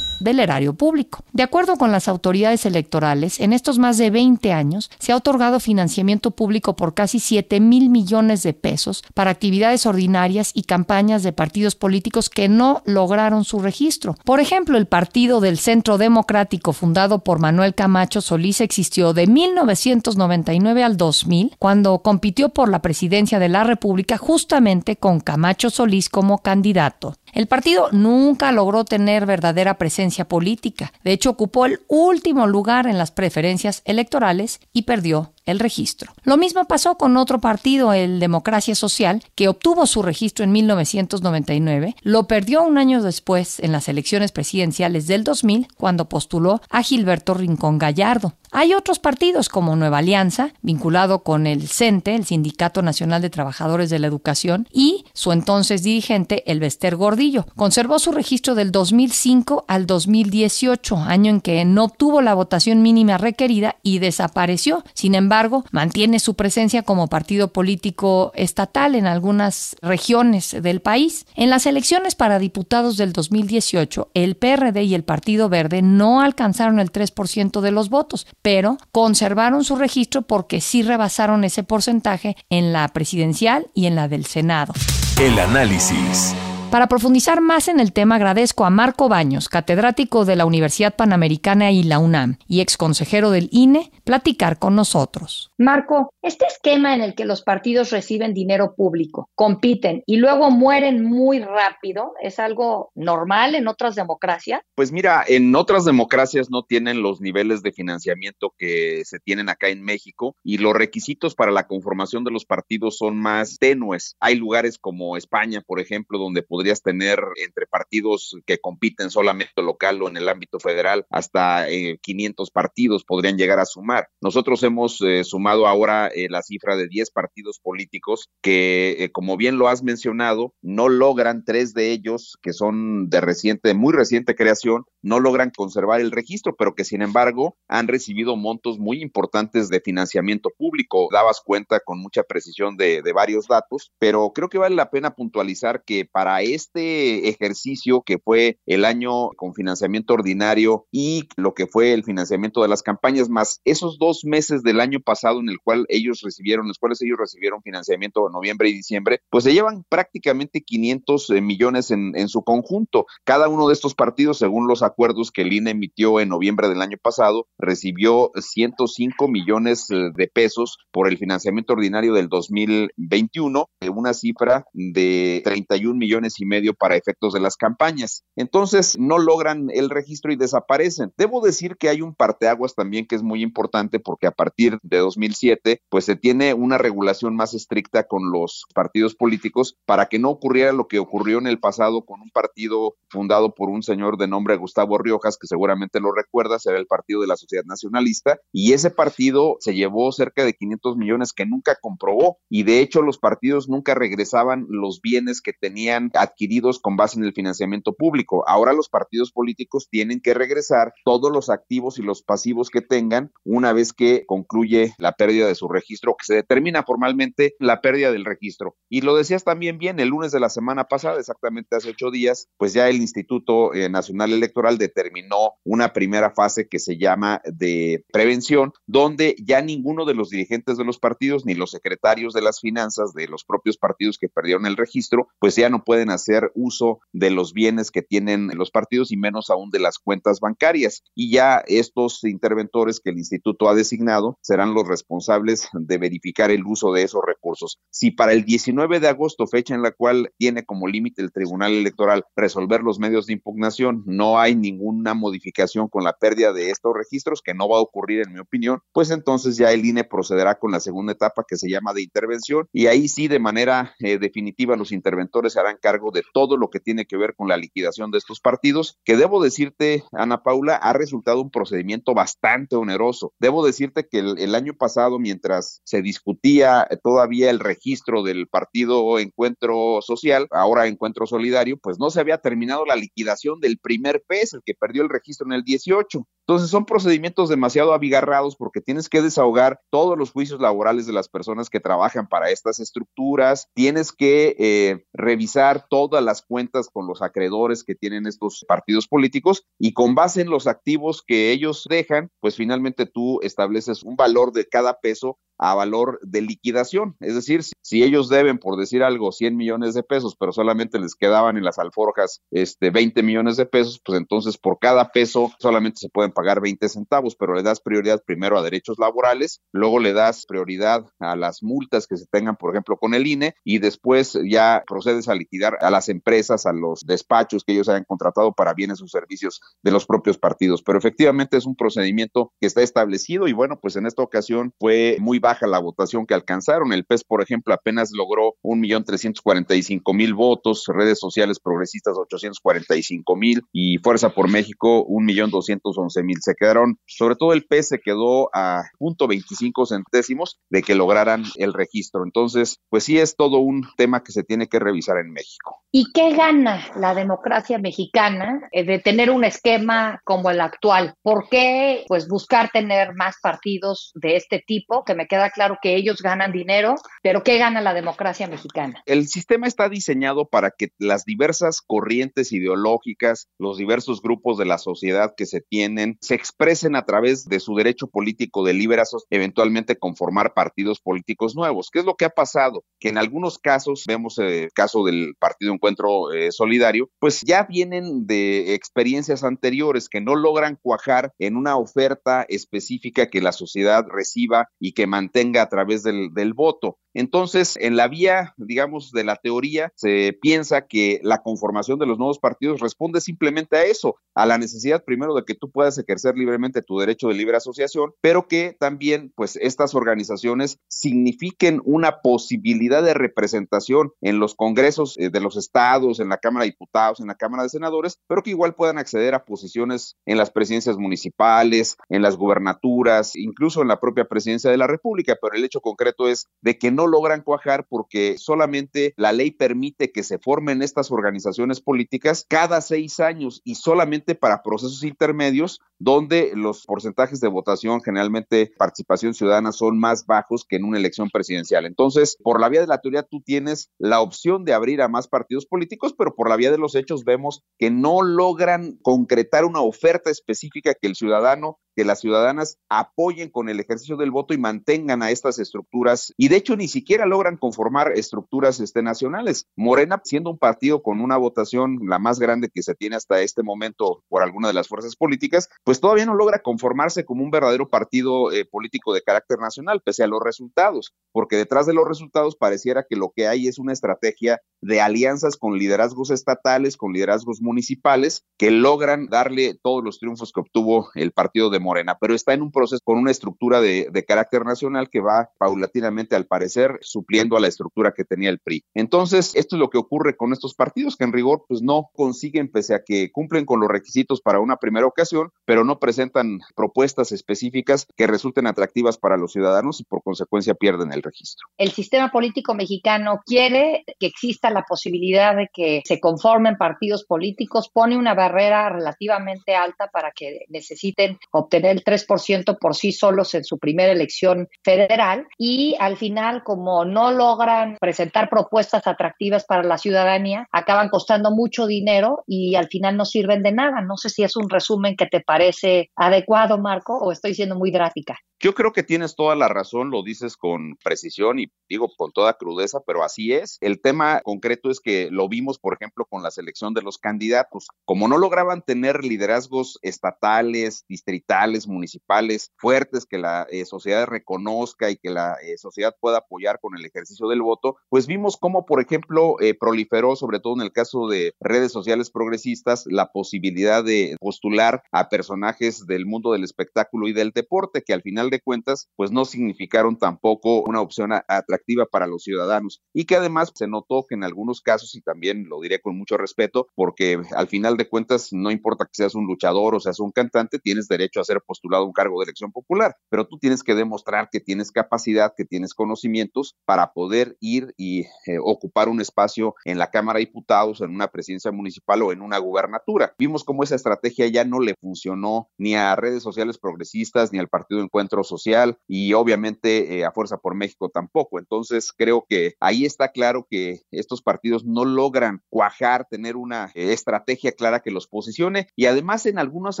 del 0.20 0.40
erario 0.40 0.74
público. 0.74 1.24
De 1.32 1.42
acuerdo 1.42 1.76
con 1.76 1.92
las 1.92 2.08
autoridades 2.08 2.66
electorales, 2.66 3.40
en 3.40 3.52
estos 3.52 3.78
más 3.78 3.98
de 3.98 4.10
20 4.10 4.52
años 4.52 4.90
se 4.98 5.12
ha 5.12 5.16
otorgado 5.16 5.60
financiamiento 5.60 6.30
público 6.30 6.76
por 6.76 6.94
casi 6.94 7.20
7 7.20 7.60
mil 7.60 7.90
millones 7.90 8.42
de 8.42 8.52
pesos 8.52 9.02
para 9.14 9.30
actividades 9.30 9.86
ordinarias 9.86 10.50
y 10.54 10.62
campañas 10.62 11.22
de 11.22 11.32
partidos 11.32 11.74
políticos 11.74 12.30
que 12.30 12.48
no 12.48 12.82
lograron 12.84 13.44
su 13.44 13.60
registro. 13.60 14.16
Por 14.24 14.40
ejemplo, 14.40 14.78
el 14.78 14.86
Partido 14.86 15.40
del 15.40 15.58
Centro 15.58 15.98
Democrático 15.98 16.72
fundado 16.72 17.20
por 17.20 17.38
Manuel 17.38 17.74
Camacho 17.74 18.20
Solís 18.20 18.60
existió 18.60 19.12
de 19.12 19.26
1999 19.26 20.84
al 20.84 20.96
2000, 20.96 21.56
cuando 21.58 21.98
compitió 22.00 22.48
por 22.48 22.68
la 22.68 22.82
presidencia 22.82 23.38
de 23.38 23.48
la 23.48 23.64
República 23.64 24.18
justamente 24.18 24.96
con 24.96 25.20
Camacho 25.20 25.70
Solís 25.70 26.08
como 26.08 26.38
candidato. 26.38 27.14
El 27.32 27.46
partido 27.46 27.88
nunca 27.92 28.52
logró 28.52 28.84
tener 28.84 29.26
verdadera 29.26 29.78
presencia 29.78 30.26
política. 30.26 30.92
De 31.04 31.12
hecho, 31.12 31.30
ocupó 31.30 31.66
el 31.66 31.80
último 31.88 32.46
lugar 32.46 32.86
en 32.86 32.98
las 32.98 33.10
preferencias 33.10 33.82
electorales 33.84 34.60
y 34.72 34.82
perdió 34.82 35.32
el 35.48 35.58
registro. 35.58 36.12
Lo 36.24 36.36
mismo 36.36 36.66
pasó 36.66 36.96
con 36.96 37.16
otro 37.16 37.40
partido, 37.40 37.92
el 37.92 38.20
Democracia 38.20 38.74
Social, 38.74 39.22
que 39.34 39.48
obtuvo 39.48 39.86
su 39.86 40.02
registro 40.02 40.44
en 40.44 40.52
1999, 40.52 41.96
lo 42.02 42.26
perdió 42.26 42.62
un 42.62 42.78
año 42.78 43.02
después 43.02 43.58
en 43.60 43.72
las 43.72 43.88
elecciones 43.88 44.30
presidenciales 44.30 45.06
del 45.06 45.24
2000 45.24 45.68
cuando 45.76 46.08
postuló 46.08 46.60
a 46.70 46.82
Gilberto 46.82 47.34
Rincón 47.34 47.78
Gallardo. 47.78 48.34
Hay 48.50 48.72
otros 48.72 48.98
partidos 48.98 49.48
como 49.48 49.76
Nueva 49.76 49.98
Alianza, 49.98 50.54
vinculado 50.62 51.22
con 51.22 51.46
el 51.46 51.68
CENTE, 51.68 52.14
el 52.14 52.24
Sindicato 52.24 52.80
Nacional 52.80 53.20
de 53.20 53.28
Trabajadores 53.28 53.90
de 53.90 53.98
la 53.98 54.06
Educación, 54.06 54.66
y 54.72 55.04
su 55.12 55.32
entonces 55.32 55.82
dirigente, 55.82 56.50
el 56.50 56.58
Bester 56.58 56.96
Gordillo. 56.96 57.46
Conservó 57.56 57.98
su 57.98 58.10
registro 58.10 58.54
del 58.54 58.72
2005 58.72 59.66
al 59.68 59.86
2018, 59.86 60.96
año 60.96 61.30
en 61.30 61.40
que 61.42 61.62
no 61.66 61.84
obtuvo 61.84 62.22
la 62.22 62.34
votación 62.34 62.80
mínima 62.80 63.18
requerida 63.18 63.76
y 63.82 63.98
desapareció. 63.98 64.82
Sin 64.94 65.14
embargo, 65.14 65.37
mantiene 65.70 66.18
su 66.18 66.34
presencia 66.34 66.82
como 66.82 67.08
partido 67.08 67.52
político 67.52 68.32
estatal 68.34 68.94
en 68.94 69.06
algunas 69.06 69.76
regiones 69.82 70.56
del 70.60 70.80
país. 70.80 71.26
En 71.34 71.50
las 71.50 71.66
elecciones 71.66 72.14
para 72.14 72.38
diputados 72.38 72.96
del 72.96 73.12
2018, 73.12 74.10
el 74.14 74.36
PRD 74.36 74.82
y 74.82 74.94
el 74.94 75.04
Partido 75.04 75.48
Verde 75.48 75.82
no 75.82 76.20
alcanzaron 76.20 76.78
el 76.80 76.92
3% 76.92 77.60
de 77.60 77.70
los 77.70 77.88
votos, 77.88 78.26
pero 78.42 78.78
conservaron 78.92 79.64
su 79.64 79.76
registro 79.76 80.22
porque 80.22 80.60
sí 80.60 80.82
rebasaron 80.82 81.44
ese 81.44 81.62
porcentaje 81.62 82.36
en 82.50 82.72
la 82.72 82.88
presidencial 82.88 83.68
y 83.74 83.86
en 83.86 83.94
la 83.94 84.08
del 84.08 84.26
Senado. 84.26 84.72
El 85.20 85.38
análisis. 85.38 86.34
Para 86.70 86.86
profundizar 86.86 87.40
más 87.40 87.68
en 87.68 87.80
el 87.80 87.94
tema, 87.94 88.16
agradezco 88.16 88.66
a 88.66 88.70
Marco 88.70 89.08
Baños, 89.08 89.48
catedrático 89.48 90.26
de 90.26 90.36
la 90.36 90.44
Universidad 90.44 90.94
Panamericana 90.94 91.72
y 91.72 91.82
la 91.82 91.98
UNAM 91.98 92.36
y 92.46 92.60
ex 92.60 92.76
consejero 92.76 93.30
del 93.30 93.48
INE, 93.52 93.90
platicar 94.04 94.58
con 94.58 94.76
nosotros. 94.76 95.50
Marco, 95.56 96.12
este 96.20 96.44
esquema 96.44 96.94
en 96.94 97.00
el 97.00 97.14
que 97.14 97.24
los 97.24 97.40
partidos 97.40 97.90
reciben 97.90 98.34
dinero 98.34 98.74
público, 98.76 99.30
compiten 99.34 100.02
y 100.04 100.18
luego 100.18 100.50
mueren 100.50 101.02
muy 101.02 101.40
rápido, 101.40 102.12
¿es 102.20 102.38
algo 102.38 102.90
normal 102.94 103.54
en 103.54 103.66
otras 103.66 103.94
democracias? 103.94 104.60
Pues 104.74 104.92
mira, 104.92 105.24
en 105.26 105.54
otras 105.56 105.86
democracias 105.86 106.50
no 106.50 106.64
tienen 106.64 107.02
los 107.02 107.22
niveles 107.22 107.62
de 107.62 107.72
financiamiento 107.72 108.52
que 108.58 109.02
se 109.06 109.20
tienen 109.20 109.48
acá 109.48 109.68
en 109.68 109.82
México 109.82 110.36
y 110.44 110.58
los 110.58 110.74
requisitos 110.74 111.34
para 111.34 111.50
la 111.50 111.66
conformación 111.66 112.24
de 112.24 112.30
los 112.30 112.44
partidos 112.44 112.98
son 112.98 113.16
más 113.16 113.56
tenues. 113.58 114.16
Hay 114.20 114.34
lugares 114.34 114.76
como 114.76 115.16
España, 115.16 115.62
por 115.66 115.80
ejemplo, 115.80 116.18
donde 116.18 116.42
podrías 116.58 116.82
tener 116.82 117.20
entre 117.36 117.68
partidos 117.68 118.36
que 118.44 118.58
compiten 118.58 119.10
solamente 119.10 119.62
local 119.62 120.02
o 120.02 120.08
en 120.08 120.16
el 120.16 120.28
ámbito 120.28 120.58
federal 120.58 121.06
hasta 121.08 121.68
500 122.02 122.48
eh, 122.48 122.50
partidos 122.52 123.04
podrían 123.04 123.38
llegar 123.38 123.60
a 123.60 123.64
sumar. 123.64 124.08
Nosotros 124.20 124.60
hemos 124.64 125.00
eh, 125.02 125.22
sumado 125.22 125.68
ahora 125.68 126.08
eh, 126.08 126.26
la 126.28 126.42
cifra 126.42 126.76
de 126.76 126.88
10 126.88 127.12
partidos 127.12 127.60
políticos 127.62 128.28
que, 128.42 129.08
como 129.12 129.36
bien 129.36 129.56
lo 129.56 129.68
has 129.68 129.84
mencionado, 129.84 130.52
no 130.60 130.88
logran 130.88 131.44
tres 131.44 131.74
de 131.74 131.92
ellos 131.92 132.36
que 132.42 132.52
son 132.52 133.08
de 133.08 133.20
reciente, 133.20 133.72
muy 133.74 133.92
reciente 133.92 134.34
creación, 134.34 134.84
no 135.00 135.20
logran 135.20 135.52
conservar 135.56 136.00
el 136.00 136.10
registro, 136.10 136.56
pero 136.56 136.74
que 136.74 136.84
sin 136.84 137.02
embargo 137.02 137.56
han 137.68 137.86
recibido 137.86 138.34
montos 138.34 138.80
muy 138.80 139.00
importantes 139.00 139.68
de 139.68 139.80
financiamiento 139.80 140.50
público. 140.58 141.08
Dabas 141.12 141.40
cuenta 141.40 141.78
con 141.78 142.00
mucha 142.00 142.24
precisión 142.24 142.76
de, 142.76 143.00
de 143.00 143.12
varios 143.12 143.46
datos, 143.46 143.92
pero 144.00 144.32
creo 144.34 144.48
que 144.48 144.58
vale 144.58 144.74
la 144.74 144.90
pena 144.90 145.14
puntualizar 145.14 145.84
que 145.84 146.04
para 146.04 146.42
este 146.54 147.28
ejercicio 147.28 148.02
que 148.04 148.18
fue 148.18 148.58
el 148.66 148.84
año 148.84 149.30
con 149.36 149.54
financiamiento 149.54 150.14
ordinario 150.14 150.86
y 150.90 151.28
lo 151.36 151.54
que 151.54 151.66
fue 151.66 151.92
el 151.92 152.04
financiamiento 152.04 152.62
de 152.62 152.68
las 152.68 152.82
campañas, 152.82 153.28
más 153.28 153.60
esos 153.64 153.98
dos 153.98 154.24
meses 154.24 154.62
del 154.62 154.80
año 154.80 155.00
pasado 155.00 155.40
en 155.40 155.48
el 155.48 155.58
cual 155.62 155.86
ellos 155.88 156.20
recibieron, 156.22 156.68
los 156.68 156.78
cuales 156.78 157.00
ellos 157.02 157.18
recibieron 157.18 157.62
financiamiento 157.62 158.26
en 158.26 158.32
noviembre 158.32 158.68
y 158.68 158.74
diciembre, 158.74 159.20
pues 159.30 159.44
se 159.44 159.52
llevan 159.52 159.84
prácticamente 159.88 160.62
500 160.62 161.30
eh, 161.30 161.40
millones 161.40 161.90
en, 161.90 162.12
en 162.16 162.28
su 162.28 162.42
conjunto. 162.42 163.06
Cada 163.24 163.48
uno 163.48 163.68
de 163.68 163.74
estos 163.74 163.94
partidos, 163.94 164.38
según 164.38 164.66
los 164.66 164.82
acuerdos 164.82 165.30
que 165.30 165.42
el 165.42 165.52
INE 165.52 165.70
emitió 165.70 166.20
en 166.20 166.28
noviembre 166.28 166.68
del 166.68 166.82
año 166.82 166.96
pasado, 167.00 167.46
recibió 167.58 168.30
105 168.34 169.28
millones 169.28 169.90
eh, 169.90 170.10
de 170.14 170.26
pesos 170.28 170.78
por 170.90 171.08
el 171.08 171.18
financiamiento 171.18 171.72
ordinario 171.72 172.14
del 172.14 172.28
2021, 172.28 173.68
una 173.94 174.14
cifra 174.14 174.64
de 174.72 175.42
31 175.44 175.94
millones 175.94 176.37
y 176.40 176.46
medio 176.46 176.74
para 176.74 176.96
efectos 176.96 177.32
de 177.32 177.40
las 177.40 177.56
campañas. 177.56 178.24
Entonces, 178.36 178.96
no 178.98 179.18
logran 179.18 179.68
el 179.72 179.90
registro 179.90 180.32
y 180.32 180.36
desaparecen. 180.36 181.12
Debo 181.16 181.40
decir 181.40 181.76
que 181.76 181.88
hay 181.88 182.02
un 182.02 182.14
parteaguas 182.14 182.74
también 182.74 183.06
que 183.06 183.16
es 183.16 183.22
muy 183.22 183.42
importante 183.42 184.00
porque 184.00 184.26
a 184.26 184.32
partir 184.32 184.78
de 184.82 184.98
2007, 184.98 185.80
pues 185.88 186.04
se 186.04 186.16
tiene 186.16 186.54
una 186.54 186.78
regulación 186.78 187.36
más 187.36 187.54
estricta 187.54 188.04
con 188.04 188.30
los 188.30 188.64
partidos 188.74 189.14
políticos 189.14 189.76
para 189.86 190.06
que 190.06 190.18
no 190.18 190.30
ocurriera 190.30 190.72
lo 190.72 190.88
que 190.88 190.98
ocurrió 190.98 191.38
en 191.38 191.46
el 191.46 191.58
pasado 191.58 192.04
con 192.04 192.20
un 192.20 192.30
partido 192.30 192.94
fundado 193.10 193.54
por 193.54 193.70
un 193.70 193.82
señor 193.82 194.18
de 194.18 194.28
nombre 194.28 194.56
Gustavo 194.56 194.98
Riojas, 194.98 195.38
que 195.38 195.46
seguramente 195.46 196.00
lo 196.00 196.12
recuerda, 196.12 196.58
era 196.64 196.78
el 196.78 196.86
Partido 196.86 197.20
de 197.20 197.26
la 197.26 197.36
Sociedad 197.36 197.64
Nacionalista, 197.64 198.38
y 198.52 198.72
ese 198.72 198.90
partido 198.90 199.56
se 199.60 199.74
llevó 199.74 200.12
cerca 200.12 200.44
de 200.44 200.54
500 200.54 200.96
millones 200.96 201.32
que 201.32 201.46
nunca 201.46 201.76
comprobó, 201.80 202.38
y 202.50 202.64
de 202.64 202.80
hecho 202.80 203.02
los 203.02 203.18
partidos 203.18 203.68
nunca 203.68 203.94
regresaban 203.94 204.66
los 204.68 205.00
bienes 205.00 205.40
que 205.40 205.52
tenían 205.52 206.10
adquiridos 206.28 206.78
con 206.78 206.96
base 206.96 207.18
en 207.18 207.24
el 207.24 207.32
financiamiento 207.32 207.94
público. 207.94 208.44
Ahora 208.48 208.72
los 208.72 208.88
partidos 208.88 209.32
políticos 209.32 209.88
tienen 209.90 210.20
que 210.20 210.34
regresar 210.34 210.92
todos 211.04 211.32
los 211.32 211.50
activos 211.50 211.98
y 211.98 212.02
los 212.02 212.22
pasivos 212.22 212.70
que 212.70 212.80
tengan 212.80 213.32
una 213.44 213.72
vez 213.72 213.92
que 213.92 214.24
concluye 214.26 214.94
la 214.98 215.12
pérdida 215.12 215.46
de 215.46 215.54
su 215.54 215.68
registro, 215.68 216.16
que 216.16 216.24
se 216.24 216.34
determina 216.34 216.82
formalmente 216.82 217.54
la 217.58 217.80
pérdida 217.80 218.12
del 218.12 218.24
registro. 218.24 218.76
Y 218.88 219.00
lo 219.00 219.16
decías 219.16 219.44
también 219.44 219.78
bien, 219.78 220.00
el 220.00 220.08
lunes 220.08 220.32
de 220.32 220.40
la 220.40 220.48
semana 220.48 220.84
pasada, 220.84 221.18
exactamente 221.18 221.76
hace 221.76 221.90
ocho 221.90 222.10
días, 222.10 222.48
pues 222.56 222.72
ya 222.72 222.88
el 222.88 222.96
Instituto 222.96 223.74
eh, 223.74 223.88
Nacional 223.88 224.32
Electoral 224.32 224.78
determinó 224.78 225.54
una 225.64 225.92
primera 225.92 226.30
fase 226.30 226.68
que 226.68 226.78
se 226.78 226.96
llama 226.96 227.40
de 227.44 228.04
prevención, 228.12 228.72
donde 228.86 229.36
ya 229.38 229.62
ninguno 229.62 230.04
de 230.04 230.14
los 230.14 230.30
dirigentes 230.30 230.76
de 230.76 230.84
los 230.84 230.98
partidos 230.98 231.44
ni 231.44 231.54
los 231.54 231.70
secretarios 231.70 232.32
de 232.32 232.42
las 232.42 232.60
finanzas 232.60 233.12
de 233.14 233.28
los 233.28 233.44
propios 233.44 233.76
partidos 233.76 234.18
que 234.18 234.28
perdieron 234.28 234.66
el 234.66 234.76
registro, 234.76 235.28
pues 235.38 235.56
ya 235.56 235.68
no 235.68 235.84
pueden 235.84 236.10
hacer 236.10 236.17
uso 236.54 237.00
de 237.12 237.30
los 237.30 237.52
bienes 237.52 237.90
que 237.90 238.02
tienen 238.02 238.50
los 238.54 238.70
partidos 238.70 239.12
y 239.12 239.16
menos 239.16 239.50
aún 239.50 239.70
de 239.70 239.78
las 239.78 239.98
cuentas 239.98 240.40
bancarias. 240.40 241.02
Y 241.14 241.32
ya 241.32 241.62
estos 241.66 242.24
interventores 242.24 243.00
que 243.00 243.10
el 243.10 243.18
instituto 243.18 243.68
ha 243.68 243.74
designado 243.74 244.38
serán 244.42 244.74
los 244.74 244.86
responsables 244.86 245.68
de 245.72 245.98
verificar 245.98 246.50
el 246.50 246.64
uso 246.64 246.92
de 246.92 247.02
esos 247.02 247.22
recursos. 247.26 247.78
Si 247.90 248.10
para 248.10 248.32
el 248.32 248.44
19 248.44 249.00
de 249.00 249.08
agosto, 249.08 249.46
fecha 249.46 249.74
en 249.74 249.82
la 249.82 249.92
cual 249.92 250.32
tiene 250.38 250.64
como 250.64 250.86
límite 250.86 251.22
el 251.22 251.32
Tribunal 251.32 251.72
Electoral 251.72 252.24
resolver 252.36 252.82
los 252.82 252.98
medios 252.98 253.26
de 253.26 253.34
impugnación, 253.34 254.02
no 254.06 254.38
hay 254.38 254.54
ninguna 254.54 255.14
modificación 255.14 255.88
con 255.88 256.04
la 256.04 256.12
pérdida 256.12 256.52
de 256.52 256.70
estos 256.70 256.92
registros, 256.94 257.42
que 257.42 257.54
no 257.54 257.68
va 257.68 257.78
a 257.78 257.82
ocurrir 257.82 258.22
en 258.26 258.32
mi 258.32 258.40
opinión, 258.40 258.80
pues 258.92 259.10
entonces 259.10 259.56
ya 259.56 259.72
el 259.72 259.84
INE 259.84 260.04
procederá 260.04 260.58
con 260.58 260.70
la 260.70 260.80
segunda 260.80 261.12
etapa 261.12 261.44
que 261.46 261.56
se 261.56 261.68
llama 261.68 261.92
de 261.92 262.02
intervención 262.02 262.66
y 262.72 262.86
ahí 262.86 263.08
sí 263.08 263.28
de 263.28 263.38
manera 263.38 263.94
eh, 263.98 264.18
definitiva 264.18 264.76
los 264.76 264.92
interventores 264.92 265.56
harán 265.56 265.78
cargo 265.80 266.07
de 266.10 266.22
todo 266.32 266.56
lo 266.56 266.68
que 266.70 266.80
tiene 266.80 267.06
que 267.06 267.16
ver 267.16 267.34
con 267.34 267.48
la 267.48 267.56
liquidación 267.56 268.10
de 268.10 268.18
estos 268.18 268.40
partidos, 268.40 268.98
que 269.04 269.16
debo 269.16 269.42
decirte, 269.42 270.04
Ana 270.12 270.42
Paula, 270.42 270.76
ha 270.76 270.92
resultado 270.92 271.40
un 271.40 271.50
procedimiento 271.50 272.14
bastante 272.14 272.76
oneroso. 272.76 273.32
Debo 273.38 273.64
decirte 273.64 274.06
que 274.08 274.18
el, 274.18 274.38
el 274.38 274.54
año 274.54 274.74
pasado, 274.74 275.18
mientras 275.18 275.80
se 275.84 276.02
discutía 276.02 276.88
todavía 277.02 277.50
el 277.50 277.60
registro 277.60 278.22
del 278.22 278.48
partido 278.48 279.18
Encuentro 279.18 280.00
Social, 280.02 280.46
ahora 280.50 280.86
Encuentro 280.86 281.26
Solidario, 281.26 281.78
pues 281.78 281.98
no 281.98 282.10
se 282.10 282.20
había 282.20 282.38
terminado 282.38 282.84
la 282.84 282.96
liquidación 282.96 283.60
del 283.60 283.78
primer 283.78 284.22
PES, 284.26 284.54
el 284.54 284.62
que 284.64 284.74
perdió 284.74 285.02
el 285.02 285.08
registro 285.08 285.46
en 285.46 285.52
el 285.52 285.64
18. 285.64 286.26
Entonces 286.48 286.70
son 286.70 286.86
procedimientos 286.86 287.50
demasiado 287.50 287.92
abigarrados 287.92 288.56
porque 288.56 288.80
tienes 288.80 289.10
que 289.10 289.20
desahogar 289.20 289.82
todos 289.90 290.16
los 290.16 290.30
juicios 290.30 290.62
laborales 290.62 291.06
de 291.06 291.12
las 291.12 291.28
personas 291.28 291.68
que 291.68 291.78
trabajan 291.78 292.26
para 292.26 292.48
estas 292.48 292.80
estructuras, 292.80 293.68
tienes 293.74 294.12
que 294.12 294.56
eh, 294.58 295.04
revisar 295.12 295.86
todas 295.90 296.24
las 296.24 296.40
cuentas 296.40 296.88
con 296.90 297.06
los 297.06 297.20
acreedores 297.20 297.84
que 297.84 297.94
tienen 297.94 298.26
estos 298.26 298.64
partidos 298.66 299.08
políticos 299.08 299.66
y 299.78 299.92
con 299.92 300.14
base 300.14 300.40
en 300.40 300.48
los 300.48 300.66
activos 300.66 301.22
que 301.22 301.52
ellos 301.52 301.86
dejan, 301.86 302.30
pues 302.40 302.56
finalmente 302.56 303.04
tú 303.04 303.40
estableces 303.42 304.02
un 304.02 304.16
valor 304.16 304.52
de 304.52 304.66
cada 304.66 305.00
peso 305.00 305.38
a 305.58 305.74
valor 305.74 306.20
de 306.22 306.40
liquidación. 306.40 307.16
Es 307.20 307.34
decir, 307.34 307.62
si 307.82 308.02
ellos 308.02 308.28
deben, 308.28 308.58
por 308.58 308.78
decir 308.78 309.02
algo, 309.02 309.32
100 309.32 309.56
millones 309.56 309.94
de 309.94 310.02
pesos, 310.02 310.36
pero 310.38 310.52
solamente 310.52 310.98
les 310.98 311.14
quedaban 311.14 311.56
en 311.56 311.64
las 311.64 311.78
alforjas 311.78 312.42
este, 312.50 312.90
20 312.90 313.22
millones 313.22 313.56
de 313.56 313.66
pesos, 313.66 314.00
pues 314.04 314.18
entonces 314.18 314.56
por 314.56 314.78
cada 314.78 315.10
peso 315.10 315.52
solamente 315.58 315.98
se 315.98 316.08
pueden 316.08 316.32
pagar 316.38 316.60
20 316.60 316.88
centavos, 316.88 317.34
pero 317.34 317.52
le 317.52 317.64
das 317.64 317.80
prioridad 317.80 318.22
primero 318.24 318.56
a 318.56 318.62
derechos 318.62 318.96
laborales, 318.96 319.60
luego 319.72 319.98
le 319.98 320.12
das 320.12 320.46
prioridad 320.46 321.04
a 321.18 321.34
las 321.34 321.64
multas 321.64 322.06
que 322.06 322.16
se 322.16 322.26
tengan, 322.26 322.54
por 322.54 322.72
ejemplo, 322.72 322.96
con 322.96 323.12
el 323.14 323.26
INE, 323.26 323.56
y 323.64 323.80
después 323.80 324.38
ya 324.48 324.84
procedes 324.86 325.28
a 325.28 325.34
liquidar 325.34 325.78
a 325.80 325.90
las 325.90 326.08
empresas, 326.08 326.64
a 326.64 326.72
los 326.72 327.00
despachos 327.04 327.64
que 327.64 327.72
ellos 327.72 327.88
hayan 327.88 328.04
contratado 328.04 328.52
para 328.52 328.72
bienes 328.72 329.02
o 329.02 329.08
servicios 329.08 329.60
de 329.82 329.90
los 329.90 330.06
propios 330.06 330.38
partidos. 330.38 330.80
Pero 330.84 330.98
efectivamente 330.98 331.56
es 331.56 331.66
un 331.66 331.74
procedimiento 331.74 332.52
que 332.60 332.68
está 332.68 332.82
establecido 332.82 333.48
y 333.48 333.52
bueno, 333.52 333.80
pues 333.80 333.96
en 333.96 334.06
esta 334.06 334.22
ocasión 334.22 334.72
fue 334.78 335.16
muy 335.18 335.40
baja 335.40 335.66
la 335.66 335.80
votación 335.80 336.24
que 336.24 336.34
alcanzaron. 336.34 336.92
El 336.92 337.04
PES, 337.04 337.24
por 337.24 337.42
ejemplo, 337.42 337.74
apenas 337.74 338.12
logró 338.12 338.54
un 338.62 338.78
millón 338.78 339.02
trescientos 339.02 339.42
cuarenta 339.42 339.74
y 339.74 339.82
cinco 339.82 340.14
mil 340.14 340.34
votos, 340.34 340.84
redes 340.86 341.18
sociales 341.18 341.58
progresistas 341.58 342.16
ochocientos 342.16 342.60
cuarenta 342.60 342.94
y 342.94 343.02
cinco 343.02 343.34
mil 343.34 343.62
y 343.72 343.98
Fuerza 343.98 344.30
por 344.30 344.48
México 344.48 345.02
un 345.02 345.24
millón 345.24 345.50
doscientos 345.50 345.98
once 345.98 346.22
mil. 346.28 346.38
Se 346.40 346.54
quedaron, 346.54 346.98
sobre 347.06 347.34
todo 347.34 347.52
el 347.52 347.64
PES 347.64 347.88
se 347.88 347.98
quedó 347.98 348.50
a 348.54 348.82
punto 348.98 349.26
veinticinco 349.26 349.86
centésimos 349.86 350.60
de 350.70 350.82
que 350.82 350.94
lograran 350.94 351.44
el 351.56 351.72
registro. 351.72 352.22
Entonces, 352.24 352.78
pues 352.90 353.04
sí 353.04 353.18
es 353.18 353.34
todo 353.36 353.58
un 353.58 353.88
tema 353.96 354.22
que 354.22 354.32
se 354.32 354.44
tiene 354.44 354.68
que 354.68 354.78
revisar 354.78 355.16
en 355.18 355.32
México. 355.32 355.82
¿Y 355.90 356.12
qué 356.12 356.34
gana 356.34 356.86
la 356.96 357.14
democracia 357.14 357.78
mexicana 357.78 358.68
eh, 358.72 358.84
de 358.84 358.98
tener 358.98 359.30
un 359.30 359.44
esquema 359.44 360.20
como 360.24 360.50
el 360.50 360.60
actual? 360.60 361.14
¿Por 361.22 361.48
qué 361.48 362.04
pues 362.06 362.28
buscar 362.28 362.70
tener 362.70 363.14
más 363.14 363.36
partidos 363.42 364.12
de 364.14 364.36
este 364.36 364.62
tipo 364.66 365.04
que 365.04 365.14
me 365.14 365.26
queda 365.26 365.50
claro 365.50 365.78
que 365.80 365.96
ellos 365.96 366.20
ganan 366.20 366.52
dinero, 366.52 366.94
pero 367.22 367.42
¿qué 367.42 367.58
gana 367.58 367.80
la 367.80 367.94
democracia 367.94 368.46
mexicana? 368.46 369.02
El 369.06 369.26
sistema 369.28 369.66
está 369.66 369.88
diseñado 369.88 370.46
para 370.46 370.70
que 370.70 370.88
las 370.98 371.24
diversas 371.24 371.80
corrientes 371.80 372.52
ideológicas, 372.52 373.48
los 373.58 373.78
diversos 373.78 374.20
grupos 374.20 374.58
de 374.58 374.66
la 374.66 374.78
sociedad 374.78 375.32
que 375.36 375.46
se 375.46 375.60
tienen, 375.60 376.17
se 376.20 376.34
expresen 376.34 376.96
a 376.96 377.04
través 377.04 377.48
de 377.48 377.60
su 377.60 377.74
derecho 377.74 378.06
político 378.06 378.64
de 378.64 378.74
liberación, 378.74 379.20
eventualmente 379.30 379.96
conformar 379.96 380.54
partidos 380.54 381.00
políticos 381.00 381.54
nuevos. 381.54 381.90
¿Qué 381.92 382.00
es 382.00 382.04
lo 382.04 382.16
que 382.16 382.24
ha 382.24 382.30
pasado? 382.30 382.84
Que 382.98 383.08
en 383.08 383.18
algunos 383.18 383.58
casos, 383.58 384.04
vemos 384.06 384.38
el 384.38 384.70
caso 384.72 385.04
del 385.04 385.34
Partido 385.38 385.72
Encuentro 385.72 386.32
eh, 386.32 386.50
Solidario, 386.52 387.10
pues 387.18 387.42
ya 387.42 387.64
vienen 387.64 388.26
de 388.26 388.74
experiencias 388.74 389.44
anteriores 389.44 390.08
que 390.08 390.20
no 390.20 390.34
logran 390.34 390.78
cuajar 390.80 391.32
en 391.38 391.56
una 391.56 391.76
oferta 391.76 392.44
específica 392.48 393.28
que 393.28 393.40
la 393.40 393.52
sociedad 393.52 394.04
reciba 394.08 394.68
y 394.78 394.92
que 394.92 395.06
mantenga 395.06 395.62
a 395.62 395.68
través 395.68 396.02
del 396.02 396.54
voto. 396.54 396.98
Entonces, 397.14 397.76
en 397.80 397.96
la 397.96 398.06
vía, 398.06 398.54
digamos, 398.58 399.10
de 399.10 399.24
la 399.24 399.34
teoría, 399.34 399.92
se 399.96 400.38
piensa 400.40 400.86
que 400.86 401.20
la 401.24 401.38
conformación 401.42 401.98
de 401.98 402.06
los 402.06 402.16
nuevos 402.16 402.38
partidos 402.38 402.80
responde 402.80 403.20
simplemente 403.20 403.76
a 403.76 403.84
eso, 403.84 404.16
a 404.34 404.46
la 404.46 404.56
necesidad 404.56 405.02
primero 405.04 405.34
de 405.34 405.42
que 405.44 405.56
tú 405.56 405.68
puedas 405.68 405.97
ejercer 405.98 406.36
libremente 406.36 406.82
tu 406.82 406.98
derecho 406.98 407.28
de 407.28 407.34
libre 407.34 407.56
asociación, 407.56 408.12
pero 408.20 408.48
que 408.48 408.76
también, 408.78 409.32
pues, 409.34 409.56
estas 409.56 409.94
organizaciones 409.94 410.78
signifiquen 410.88 411.80
una 411.84 412.20
posibilidad 412.20 413.02
de 413.02 413.14
representación 413.14 414.12
en 414.20 414.38
los 414.38 414.54
congresos 414.54 415.16
eh, 415.18 415.30
de 415.30 415.40
los 415.40 415.56
estados, 415.56 416.20
en 416.20 416.28
la 416.28 416.38
Cámara 416.38 416.64
de 416.64 416.70
Diputados, 416.70 417.20
en 417.20 417.26
la 417.26 417.34
Cámara 417.34 417.62
de 417.62 417.68
Senadores, 417.68 418.18
pero 418.26 418.42
que 418.42 418.50
igual 418.50 418.74
puedan 418.74 418.98
acceder 418.98 419.34
a 419.34 419.44
posiciones 419.44 420.16
en 420.26 420.38
las 420.38 420.50
presidencias 420.50 420.96
municipales, 420.96 421.96
en 422.08 422.22
las 422.22 422.36
gubernaturas, 422.36 423.36
incluso 423.36 423.82
en 423.82 423.88
la 423.88 424.00
propia 424.00 424.26
presidencia 424.26 424.70
de 424.70 424.76
la 424.76 424.86
República, 424.86 425.36
pero 425.40 425.54
el 425.54 425.64
hecho 425.64 425.80
concreto 425.80 426.28
es 426.28 426.46
de 426.62 426.78
que 426.78 426.90
no 426.90 427.06
logran 427.06 427.42
cuajar 427.42 427.86
porque 427.88 428.36
solamente 428.38 429.14
la 429.16 429.32
ley 429.32 429.50
permite 429.50 430.12
que 430.12 430.22
se 430.22 430.38
formen 430.38 430.82
estas 430.82 431.10
organizaciones 431.10 431.80
políticas 431.80 432.46
cada 432.48 432.80
seis 432.80 433.20
años 433.20 433.60
y 433.64 433.76
solamente 433.76 434.34
para 434.34 434.62
procesos 434.62 435.02
intermedios 435.04 435.80
donde 435.98 436.52
los 436.54 436.84
porcentajes 436.84 437.40
de 437.40 437.48
votación, 437.48 438.02
generalmente 438.02 438.72
participación 438.76 439.34
ciudadana, 439.34 439.72
son 439.72 439.98
más 439.98 440.26
bajos 440.26 440.64
que 440.68 440.76
en 440.76 440.84
una 440.84 440.98
elección 440.98 441.30
presidencial. 441.30 441.86
Entonces, 441.86 442.36
por 442.42 442.60
la 442.60 442.68
vía 442.68 442.80
de 442.80 442.86
la 442.86 443.00
teoría, 443.00 443.22
tú 443.22 443.40
tienes 443.40 443.90
la 443.98 444.20
opción 444.20 444.64
de 444.64 444.72
abrir 444.72 445.02
a 445.02 445.08
más 445.08 445.28
partidos 445.28 445.66
políticos, 445.66 446.14
pero 446.16 446.34
por 446.34 446.48
la 446.48 446.56
vía 446.56 446.70
de 446.70 446.78
los 446.78 446.94
hechos 446.94 447.24
vemos 447.24 447.62
que 447.78 447.90
no 447.90 448.22
logran 448.22 448.98
concretar 449.02 449.64
una 449.64 449.80
oferta 449.80 450.30
específica 450.30 450.94
que 450.94 451.06
el 451.08 451.16
ciudadano 451.16 451.78
que 451.98 452.04
las 452.04 452.20
ciudadanas 452.20 452.78
apoyen 452.88 453.50
con 453.50 453.68
el 453.68 453.80
ejercicio 453.80 454.16
del 454.16 454.30
voto 454.30 454.54
y 454.54 454.58
mantengan 454.58 455.20
a 455.20 455.32
estas 455.32 455.58
estructuras 455.58 456.32
y 456.36 456.46
de 456.46 456.54
hecho 456.54 456.76
ni 456.76 456.86
siquiera 456.86 457.26
logran 457.26 457.56
conformar 457.56 458.12
estructuras 458.12 458.78
este, 458.78 459.02
nacionales. 459.02 459.66
Morena, 459.74 460.22
siendo 460.22 460.50
un 460.50 460.58
partido 460.58 461.02
con 461.02 461.20
una 461.20 461.36
votación 461.36 461.98
la 462.06 462.20
más 462.20 462.38
grande 462.38 462.70
que 462.72 462.84
se 462.84 462.94
tiene 462.94 463.16
hasta 463.16 463.40
este 463.40 463.64
momento 463.64 464.22
por 464.28 464.44
alguna 464.44 464.68
de 464.68 464.74
las 464.74 464.86
fuerzas 464.86 465.16
políticas, 465.16 465.70
pues 465.88 466.00
todavía 466.00 466.26
no 466.26 466.34
logra 466.34 466.58
conformarse 466.58 467.24
como 467.24 467.42
un 467.42 467.50
verdadero 467.50 467.88
partido 467.88 468.52
eh, 468.52 468.66
político 468.66 469.14
de 469.14 469.22
carácter 469.22 469.58
nacional, 469.58 470.02
pese 470.04 470.22
a 470.22 470.26
los 470.26 470.42
resultados, 470.42 471.14
porque 471.32 471.56
detrás 471.56 471.86
de 471.86 471.94
los 471.94 472.06
resultados 472.06 472.56
pareciera 472.56 473.06
que 473.08 473.16
lo 473.16 473.32
que 473.34 473.48
hay 473.48 473.68
es 473.68 473.78
una 473.78 473.94
estrategia 473.94 474.60
de 474.82 475.00
alianzas 475.00 475.56
con 475.56 475.78
liderazgos 475.78 476.30
estatales, 476.30 476.98
con 476.98 477.14
liderazgos 477.14 477.62
municipales, 477.62 478.44
que 478.58 478.70
logran 478.70 479.28
darle 479.28 479.78
todos 479.82 480.04
los 480.04 480.18
triunfos 480.18 480.52
que 480.52 480.60
obtuvo 480.60 481.08
el 481.14 481.32
partido 481.32 481.70
de 481.70 481.80
Morena, 481.80 482.18
pero 482.20 482.34
está 482.34 482.52
en 482.52 482.60
un 482.60 482.70
proceso 482.70 483.00
con 483.02 483.16
una 483.16 483.30
estructura 483.30 483.80
de, 483.80 484.24
carácter 484.28 484.66
nacional 484.66 485.08
que 485.08 485.20
va 485.20 485.48
paulatinamente, 485.58 486.36
al 486.36 486.44
parecer, 486.44 486.98
supliendo 487.00 487.56
a 487.56 487.60
la 487.60 487.68
estructura 487.68 488.12
que 488.12 488.26
tenía 488.26 488.50
el 488.50 488.58
PRI. 488.58 488.84
Entonces, 488.92 489.54
esto 489.54 489.76
es 489.76 489.80
lo 489.80 489.88
que 489.88 489.96
ocurre 489.96 490.36
con 490.36 490.52
estos 490.52 490.74
partidos 490.74 491.16
que 491.16 491.24
en 491.24 491.32
rigor, 491.32 491.64
pues 491.66 491.80
no 491.80 492.10
consiguen, 492.12 492.70
pese 492.70 492.94
a 492.94 493.02
que 493.02 493.32
cumplen 493.32 493.64
con 493.64 493.80
los 493.80 493.88
requisitos 493.88 494.42
para 494.42 494.60
una 494.60 494.76
primera 494.76 495.06
ocasión, 495.06 495.50
pero 495.64 495.77
no 495.84 495.98
presentan 495.98 496.60
propuestas 496.74 497.32
específicas 497.32 498.06
que 498.16 498.26
resulten 498.26 498.66
atractivas 498.66 499.18
para 499.18 499.36
los 499.36 499.52
ciudadanos 499.52 500.00
y 500.00 500.04
por 500.04 500.22
consecuencia 500.22 500.74
pierden 500.74 501.12
el 501.12 501.22
registro. 501.22 501.68
El 501.76 501.92
sistema 501.92 502.30
político 502.30 502.74
mexicano 502.74 503.40
quiere 503.46 504.04
que 504.18 504.26
exista 504.26 504.70
la 504.70 504.82
posibilidad 504.82 505.56
de 505.56 505.68
que 505.72 506.02
se 506.04 506.20
conformen 506.20 506.76
partidos 506.76 507.24
políticos, 507.24 507.90
pone 507.92 508.16
una 508.16 508.34
barrera 508.34 508.88
relativamente 508.88 509.76
alta 509.76 510.08
para 510.12 510.32
que 510.32 510.66
necesiten 510.68 511.38
obtener 511.50 511.96
el 511.96 512.04
3% 512.04 512.78
por 512.78 512.94
sí 512.94 513.12
solos 513.12 513.54
en 513.54 513.64
su 513.64 513.78
primera 513.78 514.12
elección 514.12 514.68
federal 514.82 515.46
y 515.56 515.96
al 516.00 516.16
final, 516.16 516.62
como 516.64 517.04
no 517.04 517.30
logran 517.30 517.96
presentar 518.00 518.48
propuestas 518.48 519.06
atractivas 519.06 519.64
para 519.64 519.82
la 519.82 519.98
ciudadanía, 519.98 520.68
acaban 520.72 521.08
costando 521.08 521.50
mucho 521.50 521.86
dinero 521.86 522.44
y 522.46 522.74
al 522.74 522.88
final 522.88 523.16
no 523.16 523.24
sirven 523.24 523.62
de 523.62 523.72
nada. 523.72 524.00
No 524.00 524.16
sé 524.16 524.28
si 524.28 524.42
es 524.42 524.56
un 524.56 524.68
resumen 524.68 525.16
que 525.16 525.26
te 525.26 525.40
parece 525.40 525.67
adecuado, 526.16 526.78
Marco, 526.78 527.16
o 527.18 527.32
estoy 527.32 527.54
siendo 527.54 527.76
muy 527.76 527.90
gráfica. 527.90 528.38
Yo 528.60 528.74
creo 528.74 528.92
que 528.92 529.04
tienes 529.04 529.36
toda 529.36 529.54
la 529.54 529.68
razón, 529.68 530.10
lo 530.10 530.24
dices 530.24 530.56
con 530.56 530.96
precisión 531.04 531.60
y 531.60 531.70
digo 531.88 532.10
con 532.16 532.32
toda 532.32 532.54
crudeza, 532.54 532.98
pero 533.06 533.22
así 533.22 533.52
es. 533.52 533.78
El 533.80 534.00
tema 534.00 534.40
concreto 534.42 534.90
es 534.90 534.98
que 534.98 535.28
lo 535.30 535.48
vimos, 535.48 535.78
por 535.78 535.94
ejemplo, 535.94 536.24
con 536.24 536.42
la 536.42 536.50
selección 536.50 536.92
de 536.92 537.02
los 537.02 537.18
candidatos. 537.18 537.86
Como 538.04 538.26
no 538.26 538.36
lograban 538.36 538.82
tener 538.82 539.22
liderazgos 539.24 540.00
estatales, 540.02 541.04
distritales, 541.08 541.86
municipales 541.86 542.72
fuertes 542.76 543.26
que 543.26 543.38
la 543.38 543.64
eh, 543.70 543.84
sociedad 543.84 544.26
reconozca 544.26 545.08
y 545.08 545.16
que 545.16 545.30
la 545.30 545.54
eh, 545.62 545.78
sociedad 545.78 546.16
pueda 546.20 546.38
apoyar 546.38 546.80
con 546.80 546.96
el 546.96 547.04
ejercicio 547.04 547.46
del 547.46 547.62
voto, 547.62 547.96
pues 548.08 548.26
vimos 548.26 548.56
cómo, 548.56 548.86
por 548.86 549.00
ejemplo, 549.00 549.54
eh, 549.60 549.74
proliferó, 549.78 550.34
sobre 550.34 550.58
todo 550.58 550.74
en 550.74 550.82
el 550.82 550.92
caso 550.92 551.28
de 551.28 551.54
redes 551.60 551.92
sociales 551.92 552.30
progresistas, 552.30 553.04
la 553.06 553.30
posibilidad 553.30 554.02
de 554.02 554.36
postular 554.40 555.04
a 555.12 555.28
personajes 555.28 556.06
del 556.06 556.26
mundo 556.26 556.52
del 556.52 556.64
espectáculo 556.64 557.28
y 557.28 557.32
del 557.32 557.52
deporte, 557.52 558.02
que 558.02 558.12
al 558.12 558.22
final 558.22 558.47
de 558.50 558.60
cuentas, 558.60 559.08
pues 559.16 559.30
no 559.30 559.44
significaron 559.44 560.18
tampoco 560.18 560.82
una 560.82 561.00
opción 561.00 561.32
atractiva 561.32 562.06
para 562.06 562.26
los 562.26 562.42
ciudadanos 562.42 563.02
y 563.12 563.24
que 563.24 563.36
además 563.36 563.72
se 563.74 563.86
notó 563.86 564.24
que 564.28 564.34
en 564.34 564.44
algunos 564.44 564.80
casos, 564.80 565.14
y 565.14 565.20
también 565.20 565.68
lo 565.68 565.80
diré 565.80 566.00
con 566.00 566.16
mucho 566.16 566.36
respeto, 566.36 566.88
porque 566.94 567.40
al 567.54 567.68
final 567.68 567.96
de 567.96 568.08
cuentas 568.08 568.48
no 568.52 568.70
importa 568.70 569.04
que 569.04 569.12
seas 569.14 569.34
un 569.34 569.46
luchador 569.46 569.94
o 569.94 570.00
seas 570.00 570.20
un 570.20 570.32
cantante, 570.32 570.78
tienes 570.78 571.08
derecho 571.08 571.40
a 571.40 571.44
ser 571.44 571.60
postulado 571.66 572.04
a 572.04 572.06
un 572.06 572.12
cargo 572.12 572.40
de 572.40 572.44
elección 572.44 572.72
popular, 572.72 573.16
pero 573.28 573.46
tú 573.46 573.58
tienes 573.58 573.82
que 573.82 573.94
demostrar 573.94 574.48
que 574.50 574.60
tienes 574.60 574.90
capacidad, 574.92 575.52
que 575.56 575.64
tienes 575.64 575.94
conocimientos 575.94 576.76
para 576.84 577.12
poder 577.12 577.56
ir 577.60 577.94
y 577.96 578.20
eh, 578.46 578.58
ocupar 578.62 579.08
un 579.08 579.20
espacio 579.20 579.74
en 579.84 579.98
la 579.98 580.10
Cámara 580.10 580.38
de 580.38 580.46
Diputados, 580.46 581.00
en 581.00 581.10
una 581.10 581.28
presidencia 581.28 581.72
municipal 581.72 582.22
o 582.22 582.32
en 582.32 582.42
una 582.42 582.58
gubernatura. 582.58 583.34
Vimos 583.38 583.64
cómo 583.64 583.82
esa 583.82 583.94
estrategia 583.94 584.46
ya 584.48 584.64
no 584.64 584.80
le 584.80 584.94
funcionó 585.00 585.68
ni 585.78 585.94
a 585.94 586.16
redes 586.16 586.42
sociales 586.42 586.78
progresistas 586.78 587.52
ni 587.52 587.58
al 587.58 587.68
Partido 587.68 588.00
Encuentro 588.00 588.37
social 588.44 588.98
y 589.06 589.32
obviamente 589.32 590.18
eh, 590.18 590.24
a 590.24 590.32
Fuerza 590.32 590.58
por 590.58 590.74
México 590.74 591.08
tampoco. 591.08 591.58
Entonces 591.58 592.12
creo 592.12 592.44
que 592.48 592.74
ahí 592.80 593.04
está 593.04 593.32
claro 593.32 593.66
que 593.68 594.02
estos 594.10 594.42
partidos 594.42 594.84
no 594.84 595.04
logran 595.04 595.62
cuajar, 595.68 596.26
tener 596.28 596.56
una 596.56 596.90
eh, 596.94 597.12
estrategia 597.12 597.72
clara 597.72 598.00
que 598.00 598.10
los 598.10 598.26
posicione 598.26 598.88
y 598.96 599.06
además 599.06 599.46
en 599.46 599.58
algunos 599.58 600.00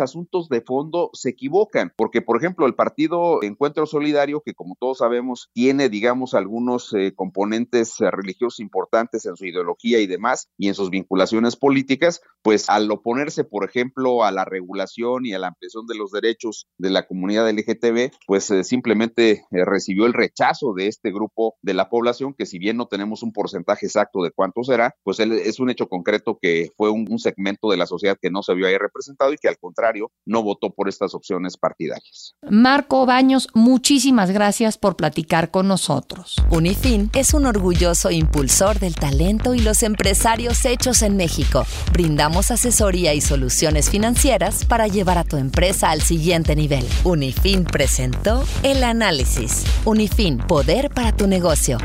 asuntos 0.00 0.48
de 0.48 0.60
fondo 0.60 1.10
se 1.12 1.30
equivocan, 1.30 1.92
porque 1.96 2.22
por 2.22 2.36
ejemplo 2.36 2.66
el 2.66 2.74
partido 2.74 3.42
Encuentro 3.42 3.86
Solidario, 3.86 4.42
que 4.44 4.54
como 4.54 4.76
todos 4.78 4.98
sabemos 4.98 5.50
tiene 5.52 5.88
digamos 5.88 6.34
algunos 6.34 6.92
eh, 6.94 7.12
componentes 7.14 7.96
religiosos 7.98 8.60
importantes 8.60 9.26
en 9.26 9.36
su 9.36 9.46
ideología 9.46 10.00
y 10.00 10.06
demás 10.06 10.48
y 10.56 10.68
en 10.68 10.74
sus 10.74 10.90
vinculaciones 10.90 11.56
políticas, 11.56 12.20
pues 12.42 12.68
al 12.68 12.90
oponerse 12.90 13.44
por 13.44 13.64
ejemplo 13.64 14.24
a 14.24 14.32
la 14.32 14.44
regulación 14.44 15.26
y 15.26 15.34
a 15.34 15.38
la 15.38 15.48
ampliación 15.48 15.86
de 15.86 15.96
los 15.96 16.10
derechos 16.10 16.66
de 16.78 16.90
la 16.90 17.06
comunidad 17.06 17.48
LGTB, 17.50 18.12
pues 18.28 18.50
eh, 18.50 18.62
simplemente 18.62 19.46
eh, 19.50 19.64
recibió 19.64 20.04
el 20.04 20.12
rechazo 20.12 20.74
de 20.74 20.86
este 20.86 21.10
grupo 21.10 21.56
de 21.62 21.72
la 21.72 21.88
población, 21.88 22.34
que 22.36 22.44
si 22.44 22.58
bien 22.58 22.76
no 22.76 22.84
tenemos 22.84 23.22
un 23.22 23.32
porcentaje 23.32 23.86
exacto 23.86 24.22
de 24.22 24.30
cuánto 24.30 24.62
será, 24.62 24.94
pues 25.02 25.18
es 25.18 25.58
un 25.60 25.70
hecho 25.70 25.88
concreto 25.88 26.38
que 26.40 26.68
fue 26.76 26.90
un, 26.90 27.06
un 27.08 27.18
segmento 27.18 27.70
de 27.70 27.78
la 27.78 27.86
sociedad 27.86 28.18
que 28.20 28.30
no 28.30 28.42
se 28.42 28.52
vio 28.52 28.66
ahí 28.66 28.76
representado 28.76 29.32
y 29.32 29.38
que 29.38 29.48
al 29.48 29.56
contrario 29.56 30.12
no 30.26 30.42
votó 30.42 30.68
por 30.68 30.90
estas 30.90 31.14
opciones 31.14 31.56
partidarias. 31.56 32.34
Marco 32.50 33.06
Baños, 33.06 33.48
muchísimas 33.54 34.30
gracias 34.30 34.76
por 34.76 34.96
platicar 34.96 35.50
con 35.50 35.66
nosotros. 35.66 36.36
Unifin 36.50 37.10
es 37.14 37.32
un 37.32 37.46
orgulloso 37.46 38.10
impulsor 38.10 38.78
del 38.78 38.94
talento 38.94 39.54
y 39.54 39.60
los 39.60 39.82
empresarios 39.82 40.66
hechos 40.66 41.00
en 41.00 41.16
México. 41.16 41.64
Brindamos 41.94 42.50
asesoría 42.50 43.14
y 43.14 43.22
soluciones 43.22 43.88
financieras 43.88 44.66
para 44.66 44.86
llevar 44.86 45.16
a 45.16 45.24
tu 45.24 45.38
empresa 45.38 45.90
al 45.90 46.02
siguiente 46.02 46.54
nivel. 46.54 46.86
Unifin 47.04 47.64
presenta 47.64 48.17
el 48.62 48.84
análisis. 48.84 49.64
Unifin, 49.84 50.38
poder 50.38 50.90
para 50.90 51.12
tu 51.12 51.26
negocio. 51.26 51.78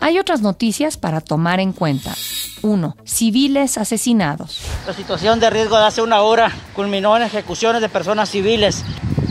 Hay 0.00 0.18
otras 0.18 0.40
noticias 0.40 0.96
para 0.96 1.20
tomar 1.20 1.60
en 1.60 1.72
cuenta. 1.72 2.14
1. 2.62 2.96
Civiles 3.04 3.78
asesinados. 3.78 4.60
La 4.86 4.94
situación 4.94 5.40
de 5.40 5.50
riesgo 5.50 5.76
de 5.76 5.84
hace 5.84 6.02
una 6.02 6.22
hora 6.22 6.50
culminó 6.74 7.16
en 7.16 7.22
ejecuciones 7.22 7.82
de 7.82 7.88
personas 7.88 8.30
civiles 8.30 8.84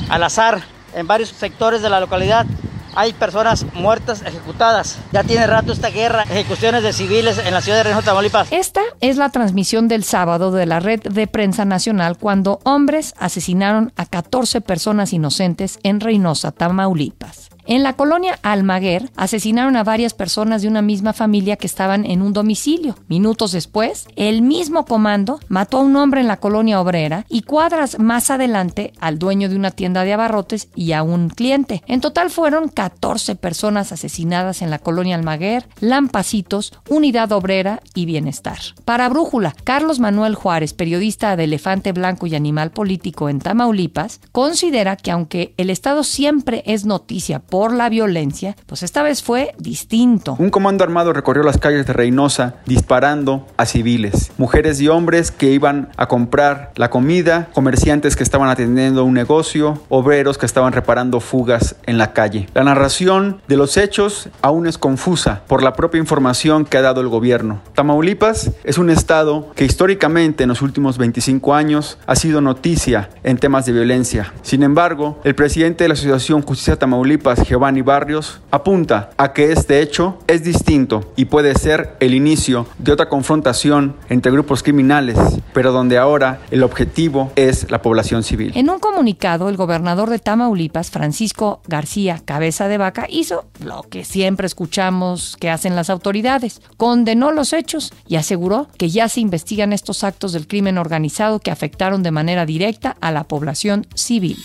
al 0.10 0.24
azar 0.24 0.62
en 0.96 1.08
varios 1.08 1.30
sectores 1.30 1.82
de 1.82 1.90
la 1.90 2.00
localidad 2.00 2.46
hay 2.96 3.14
personas 3.14 3.66
muertas 3.74 4.22
ejecutadas. 4.22 4.98
Ya 5.12 5.24
tiene 5.24 5.48
rato 5.48 5.72
esta 5.72 5.90
guerra, 5.90 6.24
ejecuciones 6.24 6.84
de 6.84 6.94
civiles 6.94 7.38
en 7.38 7.54
la 7.54 7.62
ciudad 7.62 7.78
de 7.78 7.84
Reynosa, 7.84 8.06
Tamaulipas. 8.06 8.52
Esta 8.52 8.82
es 9.02 9.18
la 9.18 9.30
transmisión 9.30 9.88
del 9.88 10.04
sábado 10.04 10.52
de 10.52 10.66
la 10.66 10.80
red 10.80 11.02
de 11.02 11.28
prensa 11.28 11.66
nacional 11.66 12.18
cuando 12.18 12.60
hombres 12.64 13.14
asesinaron 13.18 13.92
a 13.96 14.06
14 14.06 14.62
personas 14.62 15.14
inocentes 15.14 15.80
en 15.84 16.00
Reynosa, 16.00 16.52
Tamaulipas. 16.52 17.53
En 17.66 17.82
la 17.82 17.94
colonia 17.94 18.38
Almaguer 18.42 19.10
asesinaron 19.16 19.78
a 19.78 19.86
varias 19.86 20.14
personas 20.14 20.62
de 20.62 20.68
una 20.68 20.82
misma 20.82 21.14
familia 21.14 21.56
que 21.56 21.68
estaban 21.68 22.06
en 22.06 22.22
un 22.22 22.34
domicilio. 22.34 22.98
Minutos 23.08 23.54
después, 23.54 24.06
el 24.18 24.42
mismo 24.42 24.86
comando 24.86 25.40
mató 25.48 25.78
a 25.78 25.82
un 25.82 25.96
hombre 25.96 26.20
en 26.20 26.28
la 26.28 26.38
colonia 26.38 26.82
obrera 26.82 27.26
y 27.30 27.44
cuadras 27.44 28.00
más 28.00 28.30
adelante 28.32 28.92
al 29.00 29.18
dueño 29.18 29.48
de 29.48 29.56
una 29.56 29.72
tienda 29.72 30.04
de 30.04 30.12
abarrotes 30.12 30.68
y 30.76 30.92
a 30.92 31.04
un 31.04 31.30
cliente. 31.30 31.84
En 31.88 32.02
total 32.02 32.30
fueron 32.32 32.68
14 32.68 33.36
personas 33.36 33.94
asesinadas 33.94 34.62
en 34.62 34.70
la 34.70 34.80
colonia 34.80 35.16
Almaguer, 35.16 35.66
Lampacitos, 35.80 36.74
Unidad 36.90 37.32
Obrera 37.32 37.80
y 37.96 38.06
Bienestar. 38.06 38.58
Para 38.84 39.08
Brújula, 39.08 39.56
Carlos 39.64 40.00
Manuel 40.00 40.36
Juárez, 40.36 40.74
periodista 40.74 41.38
de 41.38 41.46
Elefante 41.46 41.94
Blanco 41.94 42.28
y 42.28 42.36
Animal 42.36 42.72
Político 42.72 43.30
en 43.30 43.40
Tamaulipas, 43.40 44.20
considera 44.34 44.98
que 44.98 45.12
aunque 45.12 45.54
el 45.56 45.70
Estado 45.70 46.04
siempre 46.04 46.64
es 46.66 46.86
noticia 46.86 47.40
por 47.54 47.72
la 47.72 47.88
violencia, 47.88 48.56
pues 48.66 48.82
esta 48.82 49.04
vez 49.04 49.22
fue 49.22 49.54
distinto. 49.60 50.36
Un 50.40 50.50
comando 50.50 50.84
armado 50.84 51.14
recorrió 51.14 51.44
las 51.44 51.60
calles 51.60 51.86
de 51.86 51.94
Reynosa 51.94 52.56
disparando 52.66 53.46
a 53.58 53.68
civiles, 53.68 54.32
mujeres 54.40 54.82
y 54.82 54.88
hombres 54.88 55.30
que 55.30 55.52
iban 55.52 55.90
a 55.96 56.08
comprar 56.08 56.72
la 56.78 56.90
comida, 56.90 57.50
comerciantes 57.54 58.16
que 58.16 58.24
estaban 58.24 58.50
atendiendo 58.50 59.06
un 59.06 59.14
negocio, 59.14 59.84
obreros 59.90 60.40
que 60.40 60.48
estaban 60.48 60.74
reparando 60.74 61.20
fugas 61.20 61.76
en 61.86 62.00
la 62.00 62.12
calle. 62.12 62.48
La 62.56 62.64
narración 62.64 63.40
de 63.48 63.58
los 63.58 63.78
hechos 63.78 64.30
aún 64.42 64.66
es 64.66 64.80
confusa 64.80 65.44
por 65.46 65.62
la 65.62 65.74
propia 65.74 66.00
información 66.00 66.66
que 66.66 66.78
ha 66.78 66.82
dado 66.82 67.02
el 67.02 67.08
gobierno. 67.08 67.62
Tamaulipas 67.76 68.50
es 68.64 68.80
un 68.80 68.90
estado 68.90 69.52
que 69.56 69.66
históricamente 69.66 70.42
en 70.42 70.50
los 70.50 70.64
últimos 70.64 70.98
25 70.98 71.54
años 71.54 72.00
ha 72.08 72.16
sido 72.16 72.42
noticia 72.42 73.12
en 73.22 73.38
temas 73.38 73.68
de 73.68 73.74
violencia. 73.74 74.34
Sin 74.42 74.64
embargo, 74.64 75.22
el 75.24 75.36
presidente 75.36 75.84
de 75.84 75.90
la 75.90 75.94
Asociación 75.94 76.42
Justicia 76.42 76.80
Tamaulipas, 76.80 77.43
Giovanni 77.44 77.82
Barrios, 77.82 78.42
apunta 78.52 79.12
a 79.18 79.34
que 79.34 79.52
este 79.52 79.82
hecho 79.82 80.20
es 80.28 80.44
distinto 80.44 81.14
y 81.16 81.26
puede 81.26 81.56
ser 81.56 81.96
el 82.00 82.14
inicio 82.14 82.66
de 82.78 82.92
otra 82.92 83.10
confrontación 83.10 83.96
entre 84.10 84.32
grupos 84.32 84.64
criminales, 84.64 85.18
pero 85.54 85.72
donde 85.72 85.98
ahora 85.98 86.40
el 86.52 86.64
objetivo 86.64 87.32
es 87.36 87.70
la 87.70 87.82
población 87.82 88.24
civil. 88.24 88.52
En 88.56 88.70
un 88.70 88.80
comunicado, 88.80 89.50
el 89.50 89.58
gobernador 89.58 90.10
de 90.10 90.20
Tamaulipas, 90.20 90.92
Francisco 90.92 91.62
García 91.68 92.22
Cabeza 92.24 92.68
de 92.68 92.78
Vaca, 92.78 93.06
hizo 93.10 93.46
lo 93.60 93.84
que 93.84 94.06
siempre 94.06 94.48
escuchamos 94.48 95.38
que 95.40 95.50
hacen 95.50 95.76
las 95.76 95.90
autoridades, 95.90 96.62
condenó 96.78 97.32
los 97.32 97.54
hechos 97.54 97.94
y 98.08 98.16
aseguró 98.16 98.68
que 98.78 98.90
ya 98.90 99.10
se 99.10 99.22
investigan 99.22 99.74
estos 99.74 100.04
actos 100.04 100.34
del 100.34 100.48
crimen 100.48 100.78
organizado 100.78 101.40
que 101.40 101.52
afectaron 101.52 102.04
de 102.04 102.12
manera 102.12 102.46
directa 102.46 102.96
a 103.02 103.12
la 103.12 103.26
población 103.26 103.86
civil. 103.96 104.38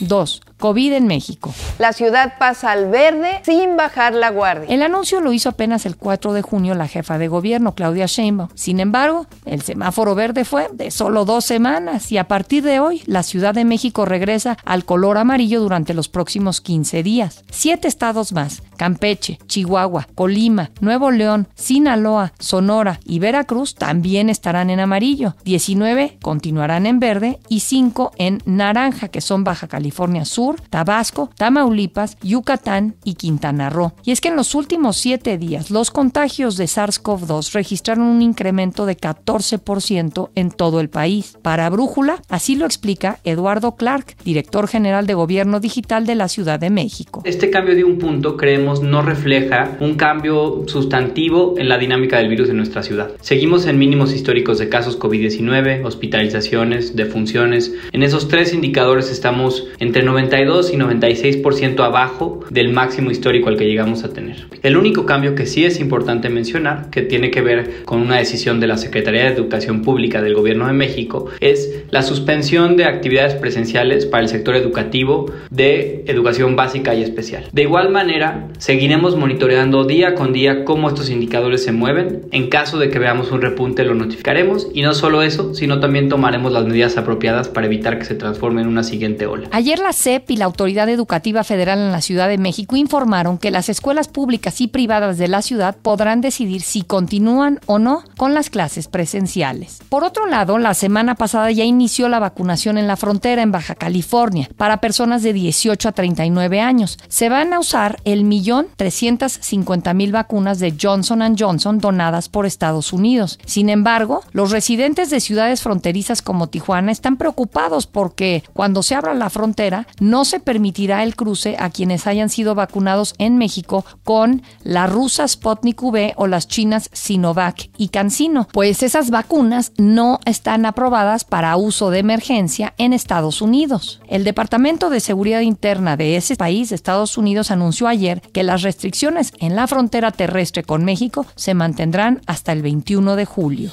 2. 0.00 0.42
COVID 0.58 0.92
en 0.92 1.06
México. 1.06 1.54
La 1.78 1.92
ciudad 1.92 2.34
pasa 2.38 2.72
al 2.72 2.88
verde 2.90 3.40
sin 3.44 3.76
bajar 3.76 4.14
la 4.14 4.30
guardia. 4.30 4.68
El 4.68 4.82
anuncio 4.82 5.20
lo 5.20 5.32
hizo 5.32 5.48
apenas 5.48 5.86
el 5.86 5.96
4 5.96 6.32
de 6.32 6.42
junio 6.42 6.74
la 6.74 6.88
jefa 6.88 7.18
de 7.18 7.28
gobierno, 7.28 7.74
Claudia 7.74 8.06
Sheinbaum. 8.06 8.48
Sin 8.54 8.80
embargo, 8.80 9.26
el 9.44 9.62
semáforo 9.62 10.14
verde 10.14 10.44
fue 10.44 10.68
de 10.72 10.90
solo 10.90 11.24
dos 11.24 11.44
semanas 11.44 12.10
y 12.12 12.18
a 12.18 12.28
partir 12.28 12.64
de 12.64 12.80
hoy 12.80 13.02
la 13.06 13.22
Ciudad 13.22 13.54
de 13.54 13.64
México 13.64 14.04
regresa 14.04 14.56
al 14.64 14.84
color 14.84 15.18
amarillo 15.18 15.60
durante 15.60 15.94
los 15.94 16.08
próximos 16.08 16.60
15 16.60 17.02
días. 17.02 17.44
Siete 17.50 17.88
estados 17.88 18.32
más, 18.32 18.62
Campeche, 18.78 19.38
Chihuahua, 19.46 20.06
Colima, 20.14 20.70
Nuevo 20.80 21.10
León, 21.10 21.48
Sinaloa, 21.54 22.32
Sonora 22.38 23.00
y 23.04 23.18
Veracruz 23.18 23.74
también 23.74 24.30
estarán 24.30 24.70
en 24.70 24.80
amarillo. 24.80 25.34
19 25.44 26.18
continuarán 26.22 26.86
en 26.86 27.00
verde 27.00 27.40
y 27.48 27.60
5 27.60 28.12
en 28.16 28.38
naranja, 28.46 29.08
que 29.08 29.20
son 29.20 29.44
Baja 29.44 29.68
California 29.68 30.24
Sur, 30.24 30.60
Tabasco, 30.70 31.28
Tamaulipas, 31.36 32.16
Yucatán 32.22 32.94
y 33.04 33.14
Quintana 33.14 33.68
Roo. 33.68 33.92
Y 34.04 34.12
es 34.12 34.20
que 34.20 34.28
en 34.28 34.36
los 34.36 34.54
últimos 34.54 34.96
siete 34.96 35.36
días 35.38 35.70
los 35.70 35.90
contagios 35.90 36.56
de 36.56 36.66
SARS-CoV-2 36.66 37.52
registraron 37.52 38.06
un 38.06 38.22
incremento 38.22 38.86
de 38.86 38.96
14% 38.96 40.30
en 40.34 40.50
todo 40.50 40.80
el 40.80 40.88
país. 40.88 41.36
Para 41.42 41.68
Brújula, 41.68 42.22
así 42.28 42.54
lo 42.54 42.64
explica 42.64 43.18
Eduardo 43.24 43.74
Clark, 43.74 44.16
director 44.24 44.68
general 44.68 45.06
de 45.06 45.14
Gobierno 45.14 45.58
Digital 45.58 46.06
de 46.06 46.14
la 46.14 46.28
Ciudad 46.28 46.60
de 46.60 46.70
México. 46.70 47.22
Este 47.24 47.50
cambio 47.50 47.74
de 47.74 47.82
un 47.82 47.98
punto 47.98 48.36
creemos 48.36 48.67
no 48.82 49.02
refleja 49.02 49.76
un 49.80 49.94
cambio 49.94 50.64
sustantivo 50.66 51.54
en 51.58 51.68
la 51.68 51.78
dinámica 51.78 52.18
del 52.18 52.28
virus 52.28 52.50
en 52.50 52.58
nuestra 52.58 52.82
ciudad. 52.82 53.10
Seguimos 53.20 53.66
en 53.66 53.78
mínimos 53.78 54.14
históricos 54.14 54.58
de 54.58 54.68
casos 54.68 54.98
COVID-19, 54.98 55.84
hospitalizaciones, 55.84 56.94
defunciones. 56.94 57.74
En 57.92 58.02
esos 58.02 58.28
tres 58.28 58.52
indicadores 58.52 59.10
estamos 59.10 59.66
entre 59.78 60.02
92 60.02 60.72
y 60.72 60.76
96% 60.76 61.80
abajo 61.84 62.40
del 62.50 62.70
máximo 62.70 63.10
histórico 63.10 63.48
al 63.48 63.56
que 63.56 63.66
llegamos 63.66 64.04
a 64.04 64.12
tener. 64.12 64.46
El 64.62 64.76
único 64.76 65.06
cambio 65.06 65.34
que 65.34 65.46
sí 65.46 65.64
es 65.64 65.80
importante 65.80 66.28
mencionar, 66.28 66.90
que 66.90 67.02
tiene 67.02 67.30
que 67.30 67.40
ver 67.40 67.84
con 67.84 68.00
una 68.00 68.18
decisión 68.18 68.60
de 68.60 68.66
la 68.66 68.76
Secretaría 68.76 69.24
de 69.24 69.28
Educación 69.28 69.82
Pública 69.82 70.20
del 70.20 70.34
Gobierno 70.34 70.66
de 70.66 70.74
México, 70.74 71.26
es 71.40 71.84
la 71.90 72.02
suspensión 72.02 72.76
de 72.76 72.84
actividades 72.84 73.34
presenciales 73.34 74.04
para 74.06 74.22
el 74.22 74.28
sector 74.28 74.56
educativo 74.56 75.32
de 75.50 76.04
educación 76.06 76.56
básica 76.56 76.94
y 76.94 77.02
especial. 77.02 77.44
De 77.52 77.62
igual 77.62 77.90
manera, 77.90 78.48
seguiremos 78.58 79.16
monitoreando 79.16 79.84
día 79.84 80.14
con 80.14 80.32
día 80.32 80.64
cómo 80.64 80.88
estos 80.88 81.10
indicadores 81.10 81.64
se 81.64 81.72
mueven. 81.72 82.26
En 82.32 82.48
caso 82.48 82.78
de 82.78 82.90
que 82.90 82.98
veamos 82.98 83.30
un 83.30 83.40
repunte, 83.40 83.84
lo 83.84 83.94
notificaremos 83.94 84.68
y 84.74 84.82
no 84.82 84.94
solo 84.94 85.22
eso, 85.22 85.54
sino 85.54 85.80
también 85.80 86.08
tomaremos 86.08 86.52
las 86.52 86.64
medidas 86.64 86.96
apropiadas 86.96 87.48
para 87.48 87.66
evitar 87.66 87.98
que 87.98 88.04
se 88.04 88.14
transforme 88.14 88.62
en 88.62 88.68
una 88.68 88.82
siguiente 88.82 89.26
ola. 89.26 89.48
Ayer 89.52 89.78
la 89.78 89.92
CEP 89.92 90.30
y 90.32 90.36
la 90.36 90.44
Autoridad 90.44 90.88
Educativa 90.88 91.44
Federal 91.44 91.78
en 91.78 91.92
la 91.92 92.00
Ciudad 92.00 92.28
de 92.28 92.38
México 92.38 92.76
informaron 92.76 93.38
que 93.38 93.50
las 93.50 93.68
escuelas 93.68 94.08
públicas 94.08 94.60
y 94.60 94.68
privadas 94.68 95.18
de 95.18 95.28
la 95.28 95.42
ciudad 95.42 95.76
podrán 95.80 96.20
decidir 96.20 96.62
si 96.62 96.82
continúan 96.82 97.60
o 97.66 97.78
no 97.78 98.02
con 98.16 98.34
las 98.34 98.50
clases 98.50 98.88
presenciales. 98.88 99.80
Por 99.88 100.04
otro 100.04 100.26
lado, 100.26 100.58
la 100.58 100.74
semana 100.74 101.14
pasada 101.14 101.50
ya 101.50 101.64
inició 101.64 102.08
la 102.08 102.18
vacunación 102.18 102.78
en 102.78 102.86
la 102.86 102.96
frontera 102.96 103.42
en 103.42 103.52
Baja 103.52 103.74
California 103.74 104.48
para 104.56 104.80
personas 104.80 105.22
de 105.22 105.32
18 105.32 105.88
a 105.88 105.92
39 105.92 106.60
años. 106.60 106.98
Se 107.08 107.28
van 107.28 107.52
a 107.52 107.60
usar 107.60 108.00
el 108.04 108.24
millón 108.24 108.47
350 108.76 109.94
mil 109.94 110.12
vacunas 110.12 110.58
de 110.58 110.74
Johnson 110.80 111.36
Johnson 111.38 111.78
donadas 111.78 112.28
por 112.28 112.46
Estados 112.46 112.92
Unidos. 112.92 113.38
Sin 113.44 113.68
embargo, 113.68 114.22
los 114.32 114.50
residentes 114.50 115.10
de 115.10 115.20
ciudades 115.20 115.62
fronterizas 115.62 116.22
como 116.22 116.48
Tijuana 116.48 116.92
están 116.92 117.16
preocupados 117.16 117.86
porque 117.86 118.42
cuando 118.52 118.82
se 118.82 118.94
abra 118.94 119.14
la 119.14 119.30
frontera 119.30 119.86
no 120.00 120.24
se 120.24 120.40
permitirá 120.40 121.02
el 121.02 121.16
cruce 121.16 121.56
a 121.58 121.70
quienes 121.70 122.06
hayan 122.06 122.28
sido 122.28 122.54
vacunados 122.54 123.14
en 123.18 123.38
México 123.38 123.84
con 124.04 124.42
la 124.62 124.86
rusa 124.86 125.26
Sputnik 125.26 125.82
V 125.82 126.14
o 126.16 126.26
las 126.26 126.48
chinas 126.48 126.90
Sinovac 126.92 127.70
y 127.76 127.88
CanSino, 127.88 128.48
pues 128.52 128.82
esas 128.82 129.10
vacunas 129.10 129.72
no 129.76 130.20
están 130.24 130.66
aprobadas 130.66 131.24
para 131.24 131.56
uso 131.56 131.90
de 131.90 131.98
emergencia 131.98 132.74
en 132.78 132.92
Estados 132.92 133.42
Unidos. 133.42 134.00
El 134.08 134.24
Departamento 134.24 134.90
de 134.90 135.00
Seguridad 135.00 135.40
Interna 135.40 135.96
de 135.96 136.16
ese 136.16 136.36
país, 136.36 136.72
Estados 136.72 137.18
Unidos, 137.18 137.50
anunció 137.50 137.88
ayer 137.88 138.20
que 138.32 138.37
las 138.42 138.62
restricciones 138.62 139.32
en 139.38 139.56
la 139.56 139.66
frontera 139.66 140.10
terrestre 140.10 140.62
con 140.62 140.84
México 140.84 141.26
se 141.34 141.54
mantendrán 141.54 142.20
hasta 142.26 142.52
el 142.52 142.62
21 142.62 143.16
de 143.16 143.24
julio. 143.24 143.70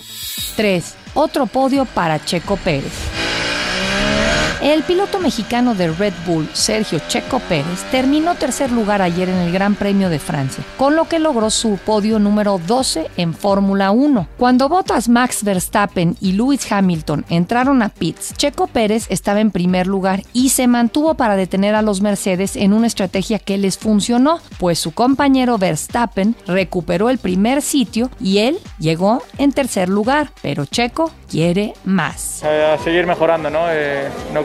3. 0.55 0.95
Otro 1.13 1.45
podio 1.45 1.85
para 1.85 2.23
Checo 2.23 2.57
Pérez. 2.57 3.24
El 4.61 4.83
piloto 4.83 5.19
mexicano 5.19 5.75
de 5.75 5.91
Red 5.91 6.13
Bull, 6.25 6.47
Sergio 6.53 6.99
Checo 7.07 7.39
Pérez, 7.39 7.83
terminó 7.91 8.35
tercer 8.35 8.71
lugar 8.71 9.01
ayer 9.01 9.27
en 9.27 9.35
el 9.35 9.51
Gran 9.51 9.75
Premio 9.75 10.09
de 10.09 10.17
Francia, 10.17 10.63
con 10.77 10.95
lo 10.95 11.05
que 11.05 11.19
logró 11.19 11.49
su 11.49 11.77
podio 11.77 12.19
número 12.19 12.59
12 12.65 13.11
en 13.17 13.33
Fórmula 13.33 13.91
1. 13.91 14.27
Cuando 14.37 14.69
Bottas, 14.69 15.09
Max 15.09 15.43
Verstappen 15.43 16.15
y 16.21 16.31
Lewis 16.31 16.71
Hamilton 16.71 17.25
entraron 17.29 17.83
a 17.83 17.89
pits, 17.89 18.33
Checo 18.37 18.67
Pérez 18.67 19.07
estaba 19.09 19.41
en 19.41 19.51
primer 19.51 19.87
lugar 19.87 20.23
y 20.33 20.49
se 20.49 20.67
mantuvo 20.67 21.15
para 21.15 21.35
detener 21.35 21.75
a 21.75 21.81
los 21.81 22.01
Mercedes 22.01 22.55
en 22.55 22.73
una 22.73 22.87
estrategia 22.87 23.39
que 23.39 23.57
les 23.57 23.77
funcionó, 23.77 24.39
pues 24.57 24.79
su 24.79 24.93
compañero 24.93 25.57
Verstappen 25.57 26.35
recuperó 26.47 27.09
el 27.09 27.17
primer 27.17 27.61
sitio 27.61 28.09
y 28.19 28.39
él 28.39 28.57
llegó 28.79 29.21
en 29.37 29.51
tercer 29.51 29.89
lugar, 29.89 30.31
pero 30.41 30.65
Checo 30.65 31.11
quiere 31.29 31.73
más. 31.83 32.43
A 32.43 32.77
seguir 32.77 33.05
mejorando, 33.05 33.49
¿no? 33.49 33.65
Eh, 33.69 34.07
no 34.33 34.44